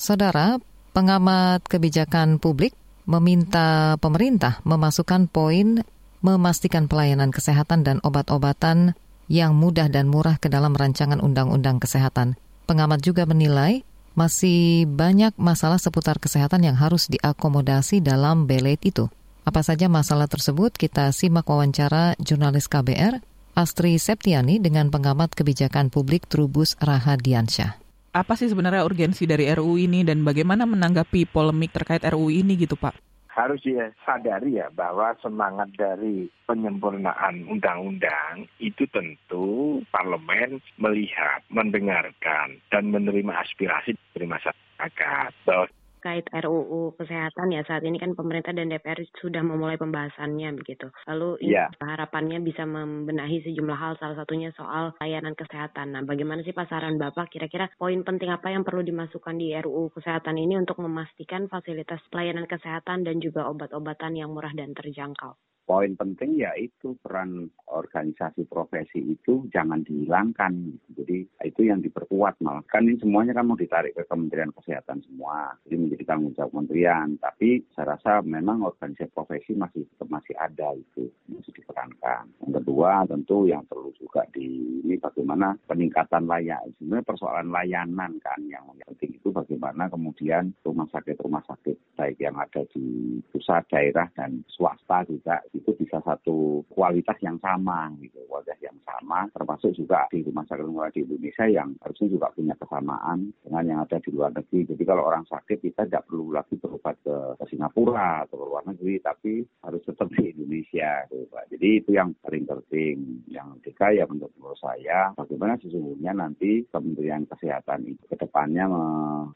Saudara, 0.00 0.56
pengamat 0.96 1.60
kebijakan 1.68 2.40
publik 2.40 2.72
meminta 3.04 4.00
pemerintah 4.00 4.64
memasukkan 4.64 5.28
poin 5.28 5.84
memastikan 6.24 6.88
pelayanan 6.88 7.28
kesehatan 7.28 7.84
dan 7.84 8.00
obat-obatan 8.00 8.96
yang 9.28 9.52
mudah 9.52 9.92
dan 9.92 10.08
murah 10.08 10.40
ke 10.40 10.48
dalam 10.48 10.72
rancangan 10.72 11.20
undang-undang 11.20 11.84
kesehatan. 11.84 12.40
Pengamat 12.64 13.04
juga 13.04 13.28
menilai 13.28 13.84
masih 14.16 14.88
banyak 14.88 15.36
masalah 15.36 15.76
seputar 15.76 16.16
kesehatan 16.16 16.64
yang 16.64 16.80
harus 16.80 17.12
diakomodasi 17.12 18.00
dalam 18.00 18.48
belet 18.48 18.80
itu. 18.80 19.12
Apa 19.44 19.60
saja 19.60 19.92
masalah 19.92 20.32
tersebut? 20.32 20.80
Kita 20.80 21.12
simak 21.12 21.44
wawancara 21.44 22.16
jurnalis 22.16 22.72
KBR 22.72 23.20
Astri 23.52 24.00
Septiani 24.00 24.64
dengan 24.64 24.88
pengamat 24.88 25.36
kebijakan 25.36 25.92
publik 25.92 26.24
Trubus 26.24 26.80
Rahadiansyah. 26.80 27.89
Apa 28.10 28.34
sih 28.34 28.50
sebenarnya 28.50 28.82
urgensi 28.82 29.22
dari 29.22 29.46
RUU 29.46 29.78
ini 29.78 30.02
dan 30.02 30.26
bagaimana 30.26 30.66
menanggapi 30.66 31.30
polemik 31.30 31.70
terkait 31.70 32.02
RUU 32.02 32.34
ini 32.34 32.58
gitu 32.58 32.74
Pak? 32.74 33.10
harus 33.30 33.62
disadari 33.62 34.58
ya 34.60 34.68
bahwa 34.74 35.14
semangat 35.22 35.72
dari 35.78 36.28
penyempurnaan 36.44 37.46
undang-undang 37.48 38.50
itu 38.60 38.84
tentu 38.90 39.80
parlemen 39.88 40.60
melihat, 40.76 41.40
mendengarkan, 41.48 42.60
dan 42.68 42.90
menerima 42.92 43.32
aspirasi 43.40 43.96
dari 44.12 44.26
masyarakat. 44.28 45.30
Bahwa 45.46 45.64
terkait 46.00 46.24
RUU 46.32 46.96
kesehatan 46.96 47.52
ya 47.52 47.60
saat 47.68 47.84
ini 47.84 48.00
kan 48.00 48.16
pemerintah 48.16 48.56
dan 48.56 48.72
DPR 48.72 49.04
sudah 49.20 49.44
memulai 49.44 49.76
pembahasannya 49.76 50.56
begitu. 50.56 50.88
Lalu 51.04 51.44
yeah. 51.44 51.68
harapannya 51.76 52.40
bisa 52.40 52.64
membenahi 52.64 53.44
sejumlah 53.44 53.76
hal 53.76 54.00
salah 54.00 54.16
satunya 54.16 54.48
soal 54.56 54.96
layanan 54.96 55.36
kesehatan. 55.36 55.92
Nah, 55.92 56.00
bagaimana 56.08 56.40
sih 56.40 56.56
pasaran 56.56 56.96
Bapak 56.96 57.28
kira-kira 57.28 57.68
poin 57.76 58.00
penting 58.00 58.32
apa 58.32 58.48
yang 58.48 58.64
perlu 58.64 58.80
dimasukkan 58.80 59.36
di 59.36 59.52
RUU 59.60 59.92
kesehatan 59.92 60.40
ini 60.40 60.56
untuk 60.56 60.80
memastikan 60.80 61.52
fasilitas 61.52 62.00
pelayanan 62.08 62.48
kesehatan 62.48 63.04
dan 63.04 63.20
juga 63.20 63.44
obat-obatan 63.52 64.16
yang 64.16 64.32
murah 64.32 64.56
dan 64.56 64.72
terjangkau? 64.72 65.36
Poin 65.70 65.94
penting 65.94 66.42
yaitu 66.42 66.98
peran 66.98 67.46
organisasi 67.70 68.42
profesi 68.50 69.14
itu 69.14 69.46
jangan 69.54 69.86
dihilangkan. 69.86 70.74
Jadi 70.98 71.22
itu 71.46 71.62
yang 71.62 71.78
diperkuat 71.78 72.42
malah. 72.42 72.66
Kan 72.66 72.90
ini 72.90 72.98
semuanya 72.98 73.38
kan 73.38 73.46
mau 73.46 73.54
ditarik 73.54 73.94
ke 73.94 74.02
Kementerian 74.10 74.50
Kesehatan 74.50 74.98
semua. 75.06 75.54
Jadi 75.62 75.78
menjadi 75.78 76.10
tanggung 76.10 76.34
jawab 76.34 76.50
kementerian. 76.50 77.14
Tapi 77.22 77.62
saya 77.70 77.94
rasa 77.94 78.18
memang 78.26 78.66
organisasi 78.66 79.14
profesi 79.14 79.54
masih 79.54 79.86
masih 80.10 80.34
ada 80.42 80.74
itu. 80.74 81.06
Masih 81.30 81.54
diperankan. 81.54 82.26
Yang 82.42 82.52
kedua 82.66 83.06
tentu 83.06 83.46
yang 83.46 83.62
perlu 83.70 83.94
juga 83.94 84.26
di 84.34 84.82
ini 84.82 84.98
bagaimana 84.98 85.54
peningkatan 85.70 86.26
layak. 86.26 86.66
Sebenarnya 86.82 87.06
persoalan 87.06 87.54
layanan 87.54 88.18
kan 88.18 88.42
yang 88.50 88.66
penting 88.90 89.14
itu 89.22 89.30
bagaimana 89.30 89.86
kemudian 89.86 90.50
rumah 90.66 90.90
sakit-rumah 90.90 91.46
sakit 91.46 91.78
baik 91.94 92.18
yang 92.18 92.34
ada 92.40 92.64
di 92.72 93.20
pusat, 93.28 93.68
daerah, 93.68 94.08
dan 94.16 94.40
swasta 94.48 95.04
juga 95.04 95.38
itu 95.60 95.76
bisa 95.76 96.00
satu 96.00 96.64
kualitas 96.72 97.16
yang 97.20 97.36
sama 97.38 97.92
gitu 98.00 98.18
kualitas 98.26 98.58
yang 98.64 98.76
sama 98.84 99.28
termasuk 99.36 99.76
juga 99.76 100.08
di 100.08 100.24
rumah 100.24 100.44
sakit 100.48 100.64
rumah 100.64 100.88
di 100.90 101.04
Indonesia 101.04 101.44
yang 101.46 101.76
harusnya 101.84 102.08
juga 102.08 102.32
punya 102.32 102.54
kesamaan 102.56 103.30
dengan 103.44 103.64
yang 103.68 103.78
ada 103.84 103.96
di 104.00 104.10
luar 104.10 104.32
negeri 104.32 104.66
jadi 104.72 104.82
kalau 104.88 105.02
orang 105.06 105.24
sakit 105.28 105.58
kita 105.60 105.86
tidak 105.86 106.06
perlu 106.08 106.32
lagi 106.32 106.56
berobat 106.56 106.96
ke, 107.04 107.16
Singapura 107.50 108.24
atau 108.24 108.38
ke 108.38 108.44
luar 108.46 108.64
negeri 108.64 108.94
tapi 109.02 109.42
harus 109.66 109.82
tetap 109.82 110.06
di 110.14 110.30
Indonesia 110.30 111.04
gitu, 111.10 111.26
Pak. 111.28 111.44
jadi 111.50 111.68
itu 111.82 111.90
yang 111.92 112.14
paling 112.22 112.44
penting 112.46 112.96
yang 113.26 113.58
ketiga 113.60 113.90
ya 113.90 114.04
menurut 114.06 114.32
saya 114.60 115.10
bagaimana 115.16 115.58
sesungguhnya 115.58 116.12
nanti 116.14 116.62
Kementerian 116.70 117.26
Kesehatan 117.26 117.90
itu 117.90 118.04
ke 118.06 118.16
depannya 118.20 118.70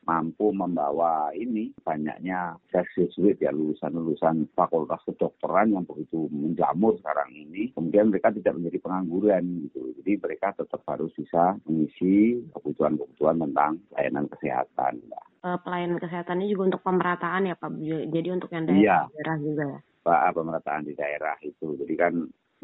mampu 0.04 0.54
membawa 0.54 1.34
ini 1.34 1.74
banyaknya 1.82 2.60
graduate 2.70 3.40
ya 3.40 3.50
lulusan-lulusan 3.50 4.52
fakultas 4.54 5.02
kedokteran 5.08 5.74
yang 5.74 5.84
begitu 5.88 6.13
begitu 6.14 6.30
menjamur 6.30 6.94
sekarang 7.02 7.30
ini, 7.34 7.74
kemudian 7.74 8.06
mereka 8.14 8.30
tidak 8.30 8.54
menjadi 8.54 8.78
pengangguran 8.78 9.44
gitu. 9.66 9.82
Jadi 9.98 10.12
mereka 10.22 10.54
tetap 10.54 10.80
harus 10.86 11.10
bisa 11.18 11.58
mengisi 11.66 12.38
kebutuhan-kebutuhan 12.54 13.36
tentang 13.42 13.72
layanan 13.98 14.26
kesehatan. 14.30 15.02
Uh, 15.44 15.58
pelayanan 15.60 15.98
kesehatannya 16.00 16.46
juga 16.48 16.72
untuk 16.72 16.82
pemerataan 16.86 17.50
ya 17.50 17.54
Pak. 17.58 17.70
Jadi 18.14 18.28
untuk 18.30 18.48
yang 18.54 18.64
daerah, 18.64 18.80
iya. 18.80 18.98
daerah 19.12 19.36
juga 19.42 19.64
ya. 19.76 19.80
Pak, 20.04 20.32
pemerataan 20.36 20.82
di 20.84 20.92
daerah 20.94 21.36
itu. 21.42 21.66
Jadi 21.80 21.94
kan 21.96 22.14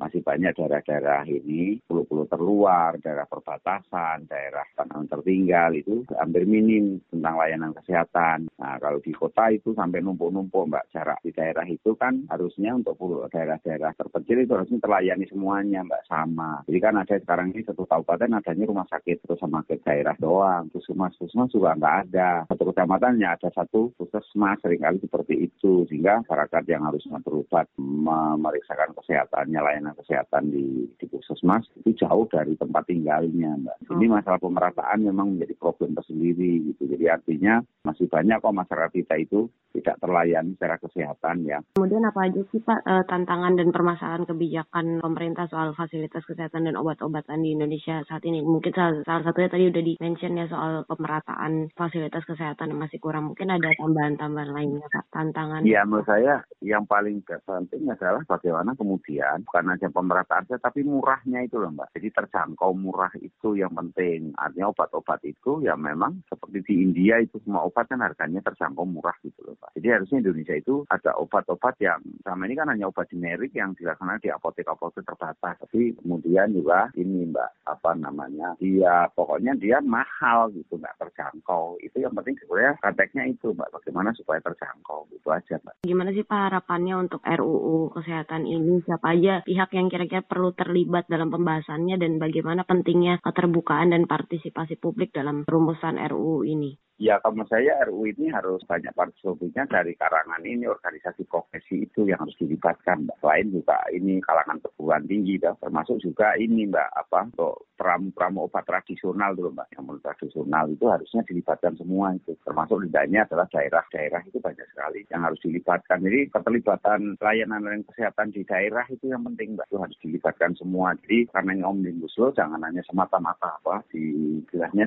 masih 0.01 0.25
banyak 0.25 0.57
daerah-daerah 0.57 1.29
ini, 1.29 1.77
pulau-pulau 1.85 2.25
terluar, 2.25 2.97
daerah 3.05 3.29
perbatasan, 3.29 4.25
daerah 4.25 4.65
tanah 4.73 5.05
tertinggal 5.13 5.77
itu 5.77 6.09
hampir 6.17 6.49
minim 6.49 7.05
tentang 7.13 7.37
layanan 7.37 7.77
kesehatan. 7.77 8.49
Nah, 8.57 8.81
kalau 8.81 9.05
di 9.05 9.13
kota 9.13 9.53
itu 9.53 9.77
sampai 9.77 10.01
numpuk-numpuk, 10.01 10.73
Mbak. 10.73 10.89
Jarak 10.91 11.21
di 11.21 11.31
daerah 11.37 11.69
itu 11.69 11.93
kan 11.95 12.25
harusnya 12.33 12.73
untuk 12.73 12.97
pulau 12.97 13.29
daerah-daerah 13.29 13.93
terpencil 13.95 14.41
itu 14.41 14.53
harusnya 14.57 14.81
terlayani 14.81 15.29
semuanya, 15.29 15.85
Mbak, 15.85 16.03
sama. 16.09 16.65
Jadi 16.65 16.79
kan 16.81 16.95
ada 16.97 17.17
sekarang 17.21 17.53
ini 17.53 17.63
satu 17.69 17.85
kabupaten 17.85 18.41
adanya 18.41 18.65
rumah 18.65 18.87
sakit 18.89 19.23
terus 19.23 19.39
sama 19.39 19.61
ke 19.69 19.77
daerah 19.85 20.17
doang. 20.17 20.73
Puskesmas, 20.73 21.15
puskesmas 21.21 21.53
juga 21.53 21.77
nggak 21.77 21.97
ada. 22.09 22.31
Satu 22.49 22.65
kecamatannya 22.73 23.29
ada 23.29 23.49
satu 23.53 23.93
puskesmas, 24.01 24.59
sering 24.65 24.81
kali 24.81 24.99
seperti 25.03 25.35
itu. 25.51 25.85
Sehingga 25.91 26.25
masyarakat 26.25 26.63
yang 26.71 26.83
harusnya 26.89 27.19
berobat 27.21 27.67
memeriksakan 27.77 28.97
kesehatannya, 28.97 29.61
layanan 29.61 29.90
pelayanan 29.91 29.99
kesehatan 29.99 30.45
di, 30.51 30.67
di 30.99 31.07
puskesmas 31.11 31.67
itu 31.83 31.91
jauh 32.07 32.27
dari 32.31 32.55
tempat 32.55 32.87
tinggalnya, 32.87 33.59
Mbak. 33.59 33.77
Oh. 33.91 33.99
Ini 33.99 34.07
masalah 34.07 34.41
pemerataan 34.41 34.99
memang 35.03 35.37
menjadi 35.37 35.55
problem 35.59 35.99
tersendiri 35.99 36.71
gitu. 36.71 36.83
Jadi 36.87 37.05
artinya 37.11 37.63
masih 37.83 38.07
banyak 38.07 38.39
kok 38.39 38.55
masyarakat 38.55 38.93
kita 38.93 39.15
itu 39.19 39.49
tidak 39.71 39.97
terlayani 40.03 40.59
secara 40.59 40.77
kesehatan 40.83 41.47
ya. 41.47 41.59
Kemudian 41.79 42.03
apa 42.03 42.27
aja 42.27 42.43
sih 42.51 42.61
Pak 42.61 42.81
eh, 42.83 43.05
tantangan 43.07 43.55
dan 43.55 43.69
permasalahan 43.71 44.27
kebijakan 44.27 44.99
pemerintah 44.99 45.47
soal 45.47 45.73
fasilitas 45.79 46.27
kesehatan 46.27 46.67
dan 46.67 46.75
obat-obatan 46.75 47.41
di 47.41 47.55
Indonesia 47.55 48.03
saat 48.11 48.27
ini? 48.27 48.43
Mungkin 48.43 48.75
salah, 48.75 49.03
salah 49.07 49.23
satunya 49.23 49.51
tadi 49.51 49.65
udah 49.71 49.83
di-mention 49.83 50.39
ya 50.43 50.47
soal 50.51 50.83
pemerataan 50.91 51.71
fasilitas 51.79 52.27
kesehatan 52.27 52.75
yang 52.75 52.83
masih 52.83 52.99
kurang. 52.99 53.31
Mungkin 53.31 53.47
ada 53.47 53.71
tambahan-tambahan 53.79 54.51
lainnya 54.51 54.87
Pak, 54.91 55.05
tantangan? 55.15 55.63
Ya 55.63 55.87
menurut 55.87 56.07
saya 56.11 56.43
yang 56.61 56.83
paling 56.85 57.23
penting 57.23 57.87
adalah 57.87 58.27
bagaimana 58.27 58.75
kemudian 58.75 59.47
bukan 59.47 59.65
aja 59.81 59.89
pemerataan 59.89 60.45
saja, 60.45 60.61
tapi 60.61 60.85
murahnya 60.85 61.41
itu 61.41 61.57
loh 61.57 61.73
Mbak. 61.73 61.97
Jadi 61.97 62.09
terjangkau 62.13 62.77
murah 62.77 63.09
itu 63.17 63.57
yang 63.57 63.73
penting. 63.73 64.37
Artinya 64.37 64.69
obat-obat 64.77 65.25
itu 65.25 65.65
ya 65.65 65.73
memang 65.81 66.21
seperti 66.29 66.61
di 66.69 66.75
India 66.85 67.17
itu 67.17 67.41
semua 67.41 67.65
obat 67.65 67.89
kan 67.89 68.05
harganya 68.05 68.45
terjangkau 68.45 68.85
murah 68.85 69.15
gitu 69.21 69.41
loh 69.47 69.57
Pak. 69.57 69.77
Jadi 69.77 69.89
harusnya 69.89 70.19
Indonesia 70.25 70.57
itu 70.57 70.85
ada 70.89 71.17
obat-obat 71.17 71.81
yang 71.81 72.01
sama 72.25 72.45
ini 72.45 72.57
kan 72.57 72.69
hanya 72.69 72.89
obat 72.89 73.09
generik 73.09 73.53
yang 73.53 73.77
dilaksanakan 73.77 74.21
di 74.25 74.31
apotek-apotek 74.33 75.05
terbatas. 75.05 75.55
Tapi 75.61 75.97
kemudian 76.01 76.53
juga 76.57 76.89
ini 76.97 77.29
Mbak, 77.29 77.51
apa 77.69 77.91
namanya, 77.97 78.57
dia 78.57 79.07
pokoknya 79.13 79.57
dia 79.61 79.85
mahal 79.85 80.51
gitu, 80.57 80.81
nggak 80.81 80.97
terjangkau. 80.97 81.77
Itu 81.85 82.01
yang 82.01 82.17
penting 82.17 82.41
sebenarnya 82.41 82.81
konteksnya 82.81 83.25
itu 83.29 83.53
Mbak, 83.53 83.71
bagaimana 83.77 84.11
supaya 84.17 84.41
terjangkau. 84.41 85.13
Itu 85.13 85.29
aja 85.29 85.61
Mbak. 85.61 85.85
Gimana 85.85 86.11
sih 86.17 86.25
Pak 86.25 86.41
harapannya 86.51 86.95
untuk 86.97 87.21
RUU 87.23 87.93
kesehatan 87.93 88.49
ini? 88.49 88.81
Siapa 88.89 89.13
aja 89.13 89.45
pihak 89.45 89.60
pihak 89.61 89.77
yang 89.77 89.93
kira-kira 89.93 90.25
perlu 90.25 90.57
terlibat 90.57 91.05
dalam 91.05 91.29
pembahasannya 91.29 92.01
dan 92.01 92.17
bagaimana 92.17 92.65
pentingnya 92.65 93.21
keterbukaan 93.21 93.93
dan 93.93 94.09
partisipasi 94.09 94.81
publik 94.81 95.13
dalam 95.13 95.45
perumusan 95.45 96.01
RUU 96.01 96.49
ini? 96.49 96.73
Ya 97.01 97.17
kalau 97.25 97.41
saya 97.49 97.81
RU 97.89 98.05
ini 98.13 98.29
harus 98.29 98.61
banyak 98.69 98.93
partisipasinya 98.93 99.65
dari 99.73 99.97
karangan 99.97 100.45
ini 100.45 100.69
organisasi 100.69 101.25
profesi 101.25 101.89
itu 101.89 102.05
yang 102.05 102.21
harus 102.21 102.37
dilibatkan. 102.37 103.09
Mbak. 103.09 103.25
Selain 103.25 103.49
juga 103.49 103.81
ini 103.89 104.21
kalangan 104.21 104.61
perguruan 104.61 105.09
tinggi, 105.09 105.41
mbak. 105.41 105.65
termasuk 105.65 105.97
juga 106.05 106.37
ini 106.37 106.69
Mbak 106.69 106.89
apa 106.93 107.33
untuk 107.33 107.73
pramu-pramu 107.81 108.53
obat 108.53 108.69
tradisional 108.69 109.33
dulu 109.33 109.49
Mbak. 109.57 109.73
Yang 109.73 109.83
menurut 109.89 110.05
tradisional 110.05 110.65
itu 110.69 110.85
harusnya 110.93 111.23
dilibatkan 111.25 111.73
semua 111.81 112.07
itu. 112.13 112.37
Termasuk 112.45 112.77
lidahnya 112.85 113.25
adalah 113.25 113.49
daerah-daerah 113.49 114.21
itu 114.29 114.37
banyak 114.37 114.67
sekali 114.69 115.01
yang 115.09 115.25
harus 115.25 115.41
dilibatkan. 115.41 116.05
Jadi 116.05 116.21
keterlibatan 116.29 117.01
layanan 117.17 117.81
kesehatan 117.89 118.29
di 118.37 118.45
daerah 118.45 118.85
itu 118.93 119.09
yang 119.09 119.25
penting 119.25 119.57
Mbak. 119.57 119.73
Itu 119.73 119.81
harus 119.81 119.97
dilibatkan 120.05 120.53
semua. 120.61 120.93
Jadi 121.01 121.33
karena 121.33 121.57
ini 121.57 121.65
omnibus 121.65 122.13
law 122.21 122.29
jangan 122.37 122.61
hanya 122.61 122.85
semata-mata 122.85 123.57
apa 123.57 123.81
di 123.89 124.21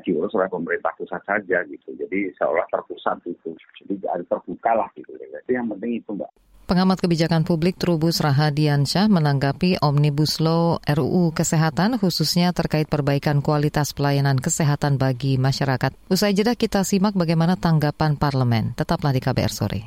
diurus 0.04 0.36
oleh 0.36 0.52
pemerintah 0.52 0.92
pusat 1.00 1.24
saja 1.24 1.64
gitu 1.66 1.96
jadi 2.04 2.36
seolah 2.36 2.68
terpusat 2.70 3.18
itu 3.24 3.56
jadi 3.84 3.94
harus 4.12 4.28
terbuka 4.28 4.72
lah 4.76 4.90
gitu 5.00 5.16
jadi 5.16 5.52
yang 5.64 5.72
penting 5.72 6.04
itu 6.04 6.12
mbak 6.12 6.32
Pengamat 6.64 7.04
kebijakan 7.04 7.44
publik 7.44 7.76
Trubus 7.76 8.24
Rahadiansyah 8.24 9.12
menanggapi 9.12 9.84
Omnibus 9.84 10.40
Law 10.40 10.80
RUU 10.80 11.36
Kesehatan 11.36 12.00
khususnya 12.00 12.56
terkait 12.56 12.88
perbaikan 12.88 13.44
kualitas 13.44 13.92
pelayanan 13.92 14.40
kesehatan 14.40 14.96
bagi 14.96 15.36
masyarakat. 15.36 15.92
Usai 16.08 16.32
jeda 16.32 16.56
kita 16.56 16.88
simak 16.88 17.20
bagaimana 17.20 17.60
tanggapan 17.60 18.16
parlemen. 18.16 18.72
Tetaplah 18.80 19.12
di 19.12 19.20
KBR 19.20 19.52
sore. 19.52 19.82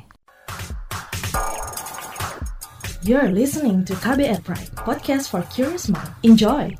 You're 3.01 3.33
listening 3.33 3.81
to 3.89 3.97
KBR 3.97 4.45
Pride, 4.45 4.69
podcast 4.77 5.33
for 5.33 5.41
curious 5.49 5.89
mind. 5.89 6.13
Enjoy. 6.21 6.77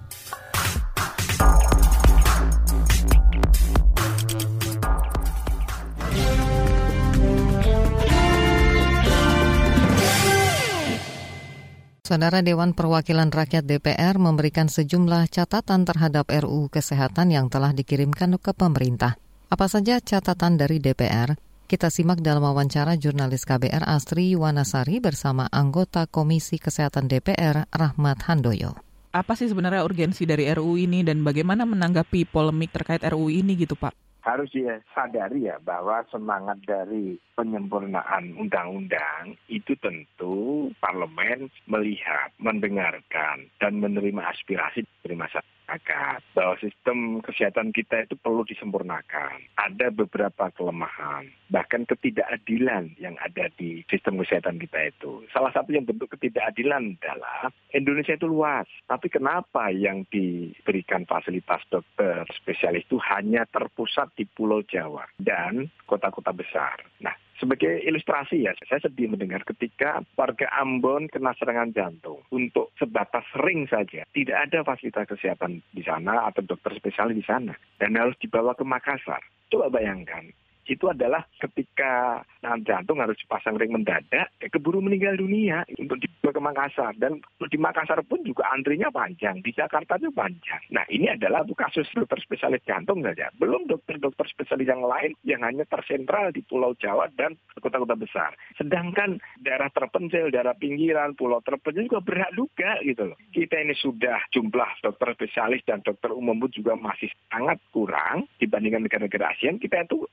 Saudara 12.08 12.40
Dewan 12.40 12.72
Perwakilan 12.72 13.36
Rakyat 13.36 13.68
DPR 13.68 14.16
memberikan 14.16 14.72
sejumlah 14.72 15.28
catatan 15.28 15.84
terhadap 15.84 16.32
RUU 16.32 16.72
Kesehatan 16.72 17.36
yang 17.36 17.52
telah 17.52 17.76
dikirimkan 17.76 18.40
ke 18.40 18.56
pemerintah. 18.56 19.20
Apa 19.52 19.68
saja 19.68 20.00
catatan 20.00 20.56
dari 20.56 20.80
DPR? 20.80 21.36
Kita 21.68 21.92
simak 21.92 22.24
dalam 22.24 22.48
wawancara 22.48 22.96
jurnalis 22.96 23.44
KBR 23.44 23.84
Astri 23.84 24.40
Wanasari 24.40 25.04
bersama 25.04 25.52
anggota 25.52 26.08
Komisi 26.08 26.64
Kesehatan 26.64 27.12
DPR 27.12 27.68
Rahmat 27.76 28.24
Handoyo. 28.24 28.80
Apa 29.12 29.36
sih 29.36 29.52
sebenarnya 29.52 29.84
urgensi 29.84 30.24
dari 30.24 30.48
RUU 30.48 30.80
ini 30.80 31.04
dan 31.04 31.28
bagaimana 31.28 31.68
menanggapi 31.68 32.24
polemik 32.32 32.72
terkait 32.72 33.04
RUU 33.04 33.28
ini 33.28 33.60
gitu 33.60 33.76
Pak? 33.76 34.08
harus 34.28 34.52
disadari 34.52 35.48
ya 35.48 35.56
bahwa 35.64 36.04
semangat 36.12 36.60
dari 36.68 37.16
penyempurnaan 37.38 38.34
undang-undang 38.34 39.38
itu 39.46 39.78
tentu 39.78 40.74
parlemen 40.82 41.54
melihat, 41.70 42.34
mendengarkan, 42.42 43.46
dan 43.62 43.78
menerima 43.78 44.26
aspirasi 44.34 44.82
dari 45.06 45.14
masyarakat 45.14 46.20
bahwa 46.34 46.56
sistem 46.58 47.20
kesehatan 47.22 47.76
kita 47.76 48.10
itu 48.10 48.16
perlu 48.18 48.42
disempurnakan. 48.48 49.46
Ada 49.60 49.94
beberapa 49.94 50.50
kelemahan, 50.56 51.30
bahkan 51.54 51.84
ketidakadilan 51.86 52.98
yang 52.98 53.14
ada 53.22 53.52
di 53.60 53.86
sistem 53.92 54.18
kesehatan 54.24 54.58
kita 54.58 54.90
itu. 54.90 55.28
Salah 55.30 55.54
satu 55.54 55.76
yang 55.76 55.86
bentuk 55.86 56.16
ketidakadilan 56.18 56.98
adalah 56.98 57.52
Indonesia 57.76 58.16
itu 58.16 58.26
luas, 58.26 58.66
tapi 58.88 59.12
kenapa 59.12 59.70
yang 59.70 60.08
diberikan 60.10 61.04
fasilitas 61.04 61.62
dokter 61.68 62.24
spesialis 62.34 62.88
itu 62.88 62.98
hanya 63.14 63.44
terpusat 63.52 64.10
di 64.16 64.24
Pulau 64.24 64.64
Jawa 64.64 65.04
dan 65.20 65.68
kota-kota 65.84 66.32
besar. 66.32 66.80
Nah, 67.04 67.27
sebagai 67.38 67.82
ilustrasi 67.86 68.46
ya, 68.46 68.54
saya 68.66 68.82
sedih 68.84 69.14
mendengar 69.14 69.46
ketika 69.46 70.02
warga 70.18 70.50
Ambon 70.58 71.10
kena 71.10 71.34
serangan 71.38 71.74
jantung. 71.74 72.22
Untuk 72.34 72.74
sebatas 72.78 73.26
ring 73.46 73.70
saja, 73.70 74.04
tidak 74.12 74.38
ada 74.50 74.66
fasilitas 74.66 75.06
kesehatan 75.10 75.62
di 75.72 75.86
sana 75.86 76.26
atau 76.30 76.42
dokter 76.44 76.74
spesialis 76.78 77.22
di 77.22 77.26
sana. 77.26 77.54
Dan 77.78 77.98
harus 77.98 78.18
dibawa 78.18 78.58
ke 78.58 78.66
Makassar. 78.66 79.22
Coba 79.48 79.72
bayangkan, 79.72 80.28
itu 80.68 80.86
adalah 80.92 81.24
ketika 81.40 82.22
nahan 82.44 82.64
jantung 82.64 83.00
harus 83.00 83.18
dipasang 83.24 83.56
ring 83.56 83.74
mendadak, 83.74 84.30
ya 84.38 84.48
keburu 84.52 84.84
meninggal 84.84 85.18
dunia 85.18 85.64
untuk 85.80 86.00
dibawa 86.00 86.32
ke 86.32 86.42
Makassar. 86.44 86.94
Dan 87.00 87.24
di 87.24 87.58
Makassar 87.58 88.00
pun 88.06 88.22
juga 88.24 88.48
antrinya 88.52 88.92
panjang, 88.92 89.40
di 89.42 89.52
Jakarta 89.56 89.98
juga 89.98 90.28
panjang. 90.28 90.62
Nah 90.72 90.86
ini 90.92 91.12
adalah 91.12 91.44
kasus 91.58 91.90
dokter 91.96 92.22
spesialis 92.22 92.62
jantung 92.68 93.02
saja. 93.02 93.34
Belum 93.40 93.66
dokter-dokter 93.66 94.28
spesialis 94.30 94.70
yang 94.70 94.84
lain 94.86 95.12
yang 95.26 95.42
hanya 95.42 95.66
tersentral 95.66 96.30
di 96.30 96.46
Pulau 96.46 96.78
Jawa 96.78 97.10
dan 97.18 97.34
kota-kota 97.58 97.98
besar. 97.98 98.32
Sedangkan 98.60 99.18
daerah 99.42 99.72
terpencil, 99.74 100.30
daerah 100.30 100.54
pinggiran, 100.54 101.18
pulau 101.18 101.42
terpencil 101.42 101.90
juga 101.90 102.02
berat 102.04 102.32
juga 102.38 102.78
gitu 102.86 103.14
loh. 103.14 103.18
Kita 103.34 103.58
ini 103.58 103.74
sudah 103.74 104.22
jumlah 104.30 104.86
dokter 104.86 105.18
spesialis 105.18 105.66
dan 105.66 105.82
dokter 105.82 106.14
umum 106.14 106.38
pun 106.38 106.52
juga 106.54 106.78
masih 106.78 107.10
sangat 107.34 107.58
kurang 107.74 108.30
dibandingkan 108.38 108.86
negara-negara 108.86 109.34
ASEAN. 109.34 109.58
Kita 109.58 109.84
itu 109.84 110.06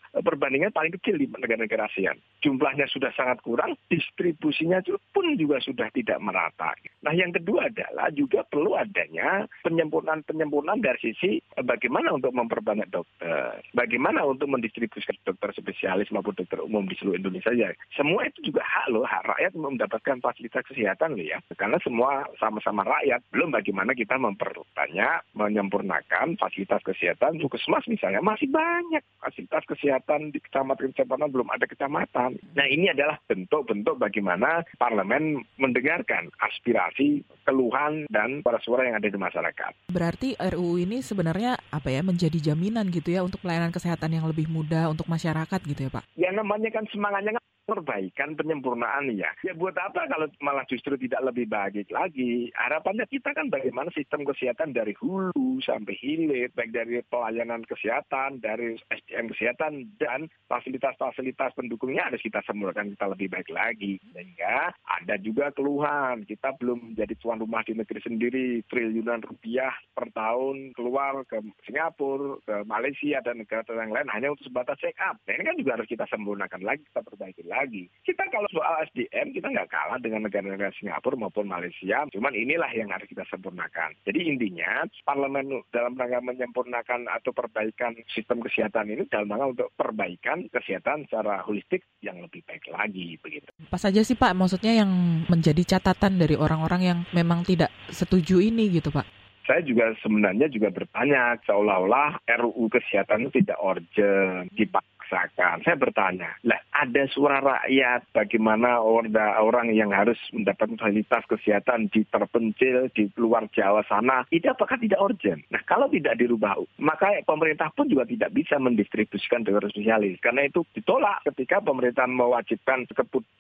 perbandingan 0.45 0.77
paling 0.77 0.93
kecil 1.01 1.17
di 1.17 1.25
negara-negara 1.25 1.89
ASEAN. 1.89 2.21
Jumlahnya 2.45 2.85
sudah 2.93 3.09
sangat 3.17 3.41
kurang, 3.41 3.81
distribusinya 3.89 4.85
pun 5.17 5.41
juga 5.41 5.57
sudah 5.65 5.89
tidak 5.97 6.21
merata. 6.21 6.77
Nah 7.01 7.17
yang 7.17 7.33
kedua 7.33 7.73
adalah 7.73 8.13
juga 8.13 8.45
perlu 8.45 8.77
adanya 8.77 9.49
penyempurnaan-penyempurnaan 9.65 10.85
dari 10.85 11.01
sisi 11.01 11.41
eh, 11.41 11.65
bagaimana 11.65 12.13
untuk 12.13 12.37
memperbanyak 12.37 12.93
dokter, 12.93 13.57
bagaimana 13.73 14.21
untuk 14.29 14.53
mendistribusikan 14.53 15.17
dokter 15.25 15.49
spesialis 15.57 16.13
maupun 16.13 16.37
dokter 16.37 16.61
umum 16.61 16.85
di 16.85 16.93
seluruh 17.01 17.17
Indonesia 17.17 17.57
ya. 17.57 17.73
Semua 17.97 18.29
itu 18.29 18.45
juga 18.53 18.61
hak 18.69 18.93
loh, 18.93 19.09
hak 19.09 19.25
rakyat 19.25 19.57
mendapatkan 19.57 20.21
fasilitas 20.21 20.69
kesehatan 20.69 21.17
loh 21.17 21.25
ya. 21.25 21.41
Karena 21.57 21.81
semua 21.81 22.29
sama-sama 22.37 22.85
rakyat. 22.85 23.25
Belum 23.33 23.49
bagaimana 23.49 23.97
kita 23.97 24.21
memperbanyak, 24.21 25.25
menyempurnakan 25.33 26.37
fasilitas 26.37 26.85
kesehatan, 26.85 27.41
puskesmas 27.41 27.89
misalnya 27.89 28.21
masih 28.21 28.53
banyak 28.53 29.01
fasilitas 29.25 29.65
kesehatan 29.65 30.34
di 30.35 30.43
kecamatan-kecamatan 30.43 31.31
belum 31.31 31.49
ada 31.55 31.71
kecamatan. 31.71 32.35
Nah 32.59 32.67
ini 32.67 32.91
adalah 32.91 33.23
bentuk-bentuk 33.31 34.03
bagaimana 34.03 34.67
parlemen 34.75 35.47
mendengarkan 35.63 36.35
aspirasi, 36.43 37.23
keluhan, 37.47 38.11
dan 38.11 38.43
suara-suara 38.43 38.91
yang 38.91 38.99
ada 38.99 39.07
di 39.07 39.15
masyarakat. 39.15 39.73
Berarti 39.95 40.35
RUU 40.35 40.83
ini 40.83 40.99
sebenarnya 40.99 41.55
apa 41.71 41.95
ya 41.95 42.03
menjadi 42.03 42.51
jaminan 42.51 42.91
gitu 42.91 43.15
ya 43.15 43.23
untuk 43.23 43.47
pelayanan 43.47 43.71
kesehatan 43.71 44.19
yang 44.19 44.27
lebih 44.27 44.51
mudah 44.51 44.91
untuk 44.91 45.07
masyarakat 45.07 45.61
gitu 45.63 45.87
ya 45.87 45.91
Pak? 45.95 46.05
Ya 46.19 46.31
namanya 46.35 46.75
kan 46.75 46.83
semangatnya 46.91 47.39
kan 47.39 47.45
perbaikan 47.65 48.37
penyempurnaan 48.37 49.09
ya. 49.17 49.33
Ya 49.41 49.57
buat 49.57 49.75
apa 49.81 50.05
kalau 50.07 50.29
malah 50.45 50.69
justru 50.69 50.95
tidak 51.01 51.25
lebih 51.33 51.49
baik 51.49 51.89
lagi? 51.89 52.53
Harapannya 52.53 53.09
kita 53.09 53.33
kan 53.33 53.49
bagaimana 53.49 53.89
sistem 53.97 54.29
kesehatan 54.29 54.77
dari 54.77 54.93
hulu 55.01 55.61
sampai 55.65 55.97
hilir, 55.97 56.53
baik 56.53 56.71
dari 56.77 57.01
pelayanan 57.09 57.65
kesehatan, 57.65 58.45
dari 58.45 58.77
SDM 58.93 59.33
kesehatan, 59.33 59.73
dan 59.97 60.29
fasilitas-fasilitas 60.47 61.57
pendukungnya 61.57 62.13
harus 62.13 62.21
kita 62.21 62.45
semurkan 62.45 62.93
kita 62.93 63.09
lebih 63.09 63.33
baik 63.33 63.49
lagi. 63.49 63.97
Sehingga 64.13 64.77
ada 64.85 65.17
juga 65.19 65.49
keluhan, 65.57 66.29
kita 66.29 66.53
belum 66.61 66.93
menjadi 66.93 67.17
tuan 67.19 67.41
rumah 67.41 67.65
di 67.65 67.73
negeri 67.73 68.01
sendiri, 68.05 68.49
triliunan 68.69 69.25
rupiah 69.25 69.73
per 69.97 70.13
tahun 70.13 70.77
keluar 70.77 71.25
ke 71.25 71.41
Singapura, 71.65 72.39
ke 72.45 72.55
Malaysia, 72.69 73.25
dan 73.25 73.41
negara 73.41 73.65
yang 73.73 73.93
lain 73.93 74.09
hanya 74.13 74.29
untuk 74.37 74.45
sebatas 74.53 74.77
check 74.79 74.97
up. 75.01 75.17
Nah 75.25 75.33
ini 75.41 75.45
kan 75.49 75.57
juga 75.57 75.71
harus 75.81 75.89
kita 75.89 76.05
sempurnakan 76.13 76.61
lagi, 76.61 76.85
kita 76.85 77.01
perbaiki 77.01 77.43
lagi 77.47 77.54
lagi. 77.55 77.87
Kita 78.03 78.27
kalau 78.29 78.51
soal 78.51 78.85
SDM 78.91 79.31
kita 79.31 79.47
nggak 79.49 79.71
kalah 79.71 79.99
dengan 80.03 80.27
negara-negara 80.27 80.75
Singapura 80.75 81.15
maupun 81.15 81.47
Malaysia. 81.47 82.05
Cuman 82.11 82.35
inilah 82.35 82.69
yang 82.75 82.91
harus 82.91 83.07
kita 83.07 83.23
sempurnakan. 83.31 83.95
Jadi 84.05 84.21
intinya 84.27 84.85
parlemen 85.07 85.63
dalam 85.71 85.95
rangka 85.95 86.21
menyempurnakan 86.21 87.07
atau 87.09 87.31
perbaikan 87.31 87.95
sistem 88.13 88.43
kesehatan 88.43 88.91
ini 88.91 89.07
dalam 89.09 89.31
rangka 89.31 89.47
untuk 89.47 89.69
perbaikan 89.79 90.51
kesehatan 90.51 91.07
secara 91.07 91.41
holistik 91.47 91.87
yang 92.03 92.21
lebih 92.21 92.43
baik 92.45 92.67
lagi 92.69 93.17
begitu. 93.23 93.49
Apa 93.71 93.79
saja 93.79 94.03
sih 94.03 94.19
Pak 94.19 94.35
maksudnya 94.35 94.75
yang 94.85 94.91
menjadi 95.31 95.79
catatan 95.79 96.19
dari 96.21 96.35
orang-orang 96.37 96.83
yang 96.83 96.99
memang 97.15 97.47
tidak 97.47 97.73
setuju 97.89 98.43
ini 98.43 98.69
gitu 98.69 98.91
Pak? 98.93 99.24
Saya 99.45 99.61
juga 99.61 99.93
sebenarnya 100.01 100.49
juga 100.49 100.73
bertanya 100.73 101.37
seolah-olah 101.45 102.25
RUU 102.27 102.73
kesehatan 102.73 103.29
itu 103.29 103.45
tidak 103.45 103.61
urgent, 103.61 104.49
dipaksakan. 104.57 105.61
Saya 105.63 105.77
bertanya, 105.77 106.33
lah 106.49 106.59
ada 106.75 107.07
suara 107.13 107.39
rakyat 107.39 108.09
bagaimana 108.11 108.81
orang 108.81 109.71
yang 109.71 109.95
harus 109.95 110.19
mendapat 110.35 110.75
fasilitas 110.75 111.23
kesehatan 111.29 111.93
di 111.93 112.03
terpencil 112.09 112.91
di 112.97 113.07
luar 113.21 113.47
Jawa 113.53 113.85
sana, 113.87 114.27
itu 114.33 114.49
apakah 114.49 114.81
tidak 114.81 114.99
urgent? 114.99 115.45
Nah 115.53 115.63
kalau 115.69 115.87
tidak 115.93 116.19
dirubah, 116.19 116.59
maka 116.81 117.21
pemerintah 117.23 117.71
pun 117.77 117.87
juga 117.87 118.09
tidak 118.09 118.35
bisa 118.35 118.59
mendistribusikan 118.59 119.45
dokter 119.45 119.71
spesialis. 119.71 120.19
Karena 120.25 120.49
itu 120.49 120.67
ditolak 120.75 121.23
ketika 121.31 121.61
pemerintah 121.63 122.09
mewajibkan 122.09 122.89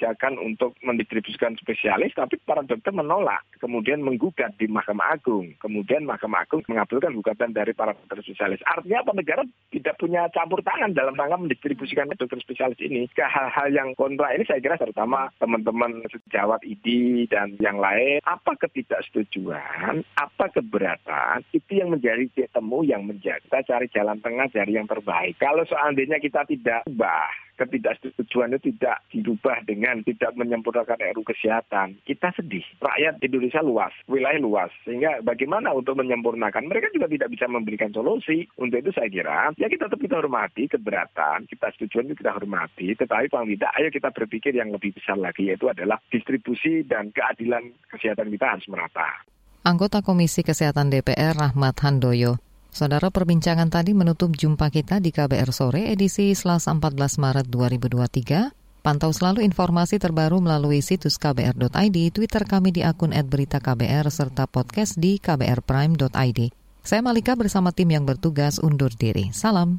kebijakan 0.04 0.36
untuk 0.36 0.76
mendistribusikan 0.84 1.56
spesialis, 1.56 2.12
tapi 2.12 2.36
para 2.44 2.60
dokter 2.60 2.92
menolak, 2.92 3.40
kemudian 3.56 4.04
menggugat 4.04 4.52
di 4.60 4.68
Mahkamah 4.68 5.16
Agung, 5.16 5.56
kemudian 5.64 6.04
Mahkamah 6.04 6.44
Agung 6.44 6.60
mengabulkan 6.68 7.16
gugatan 7.16 7.56
dari 7.56 7.72
para 7.72 7.96
dokter 7.96 8.20
spesialis. 8.20 8.60
Artinya 8.68 9.00
apa? 9.00 9.16
Negara 9.16 9.42
tidak 9.72 9.96
punya 9.96 10.28
campur 10.36 10.60
tangan 10.60 10.92
dalam 10.92 11.16
rangka 11.16 11.40
mendistribusikan 11.40 12.12
dokter 12.12 12.36
spesialis 12.36 12.76
ini. 12.84 13.08
Ke 13.16 13.24
hal-hal 13.24 13.72
yang 13.72 13.96
kontra 13.96 14.36
ini 14.36 14.44
saya 14.44 14.60
kira 14.60 14.76
terutama 14.76 15.32
teman-teman 15.40 16.04
sejawat 16.12 16.60
ID 16.68 17.24
dan 17.32 17.56
yang 17.64 17.80
lain. 17.80 18.20
Apa 18.28 18.60
ketidaksetujuan, 18.60 20.04
apa 20.20 20.44
keberatan? 20.52 21.40
Itu 21.56 21.80
yang 21.80 21.96
menjadi 21.96 22.28
temu 22.52 22.84
yang 22.84 23.08
menjadi. 23.08 23.40
Kita 23.48 23.64
cari 23.64 23.88
jalan 23.88 24.20
tengah 24.20 24.52
cari 24.52 24.76
yang 24.76 24.84
terbaik. 24.84 25.40
Kalau 25.40 25.64
seandainya 25.64 26.20
kita 26.20 26.44
tidak 26.44 26.84
ubah 26.84 27.44
ketidaksetujuan 27.54 28.54
itu 28.54 28.74
tidak 28.74 29.02
dirubah 29.10 29.62
dengan 29.66 30.02
tidak 30.02 30.34
menyempurnakan 30.34 30.98
RU 31.14 31.22
kesehatan. 31.22 31.98
Kita 32.02 32.34
sedih. 32.34 32.64
Rakyat 32.82 33.22
Indonesia 33.22 33.62
luas, 33.62 33.94
wilayah 34.10 34.40
luas. 34.42 34.70
Sehingga 34.82 35.22
bagaimana 35.22 35.70
untuk 35.74 35.98
menyempurnakan? 35.98 36.66
Mereka 36.66 36.94
juga 36.94 37.06
tidak 37.10 37.32
bisa 37.32 37.46
memberikan 37.46 37.90
solusi. 37.94 38.46
Untuk 38.58 38.82
itu 38.82 38.90
saya 38.90 39.08
kira, 39.08 39.54
ya 39.58 39.66
kita 39.70 39.86
tetap 39.86 40.00
kita 40.00 40.18
hormati 40.18 40.66
keberatan, 40.66 41.46
kita 41.46 41.70
setujuan 41.78 42.10
itu 42.10 42.18
kita 42.18 42.32
hormati. 42.34 42.94
Tetapi 42.98 43.30
paling 43.30 43.50
tidak, 43.58 43.72
ayo 43.78 43.88
kita 43.90 44.08
berpikir 44.10 44.52
yang 44.54 44.74
lebih 44.74 44.94
besar 44.94 45.18
lagi, 45.18 45.50
yaitu 45.50 45.70
adalah 45.70 45.98
distribusi 46.10 46.82
dan 46.86 47.14
keadilan 47.14 47.70
kesehatan 47.90 48.30
kita 48.34 48.46
harus 48.58 48.66
merata. 48.66 49.24
Anggota 49.64 50.04
Komisi 50.04 50.44
Kesehatan 50.44 50.92
DPR 50.92 51.32
Rahmat 51.32 51.80
Handoyo 51.80 52.36
Saudara 52.74 53.06
perbincangan 53.06 53.70
tadi 53.70 53.94
menutup 53.94 54.34
jumpa 54.34 54.66
kita 54.66 54.98
di 54.98 55.14
KBR 55.14 55.54
Sore 55.54 55.94
edisi 55.94 56.34
Selasa 56.34 56.74
14 56.74 57.22
Maret 57.22 57.46
2023. 57.46 58.82
Pantau 58.82 59.14
selalu 59.14 59.46
informasi 59.46 60.02
terbaru 60.02 60.42
melalui 60.42 60.82
situs 60.82 61.14
kbr.id, 61.22 61.98
Twitter 62.10 62.42
kami 62.42 62.74
di 62.74 62.82
akun 62.82 63.14
@beritaKBR 63.14 64.10
serta 64.10 64.50
podcast 64.50 64.98
di 64.98 65.22
kbrprime.id. 65.22 66.40
Saya 66.82 66.98
Malika 66.98 67.38
bersama 67.38 67.70
tim 67.70 67.94
yang 67.94 68.02
bertugas 68.02 68.58
undur 68.58 68.90
diri. 68.90 69.30
Salam. 69.30 69.78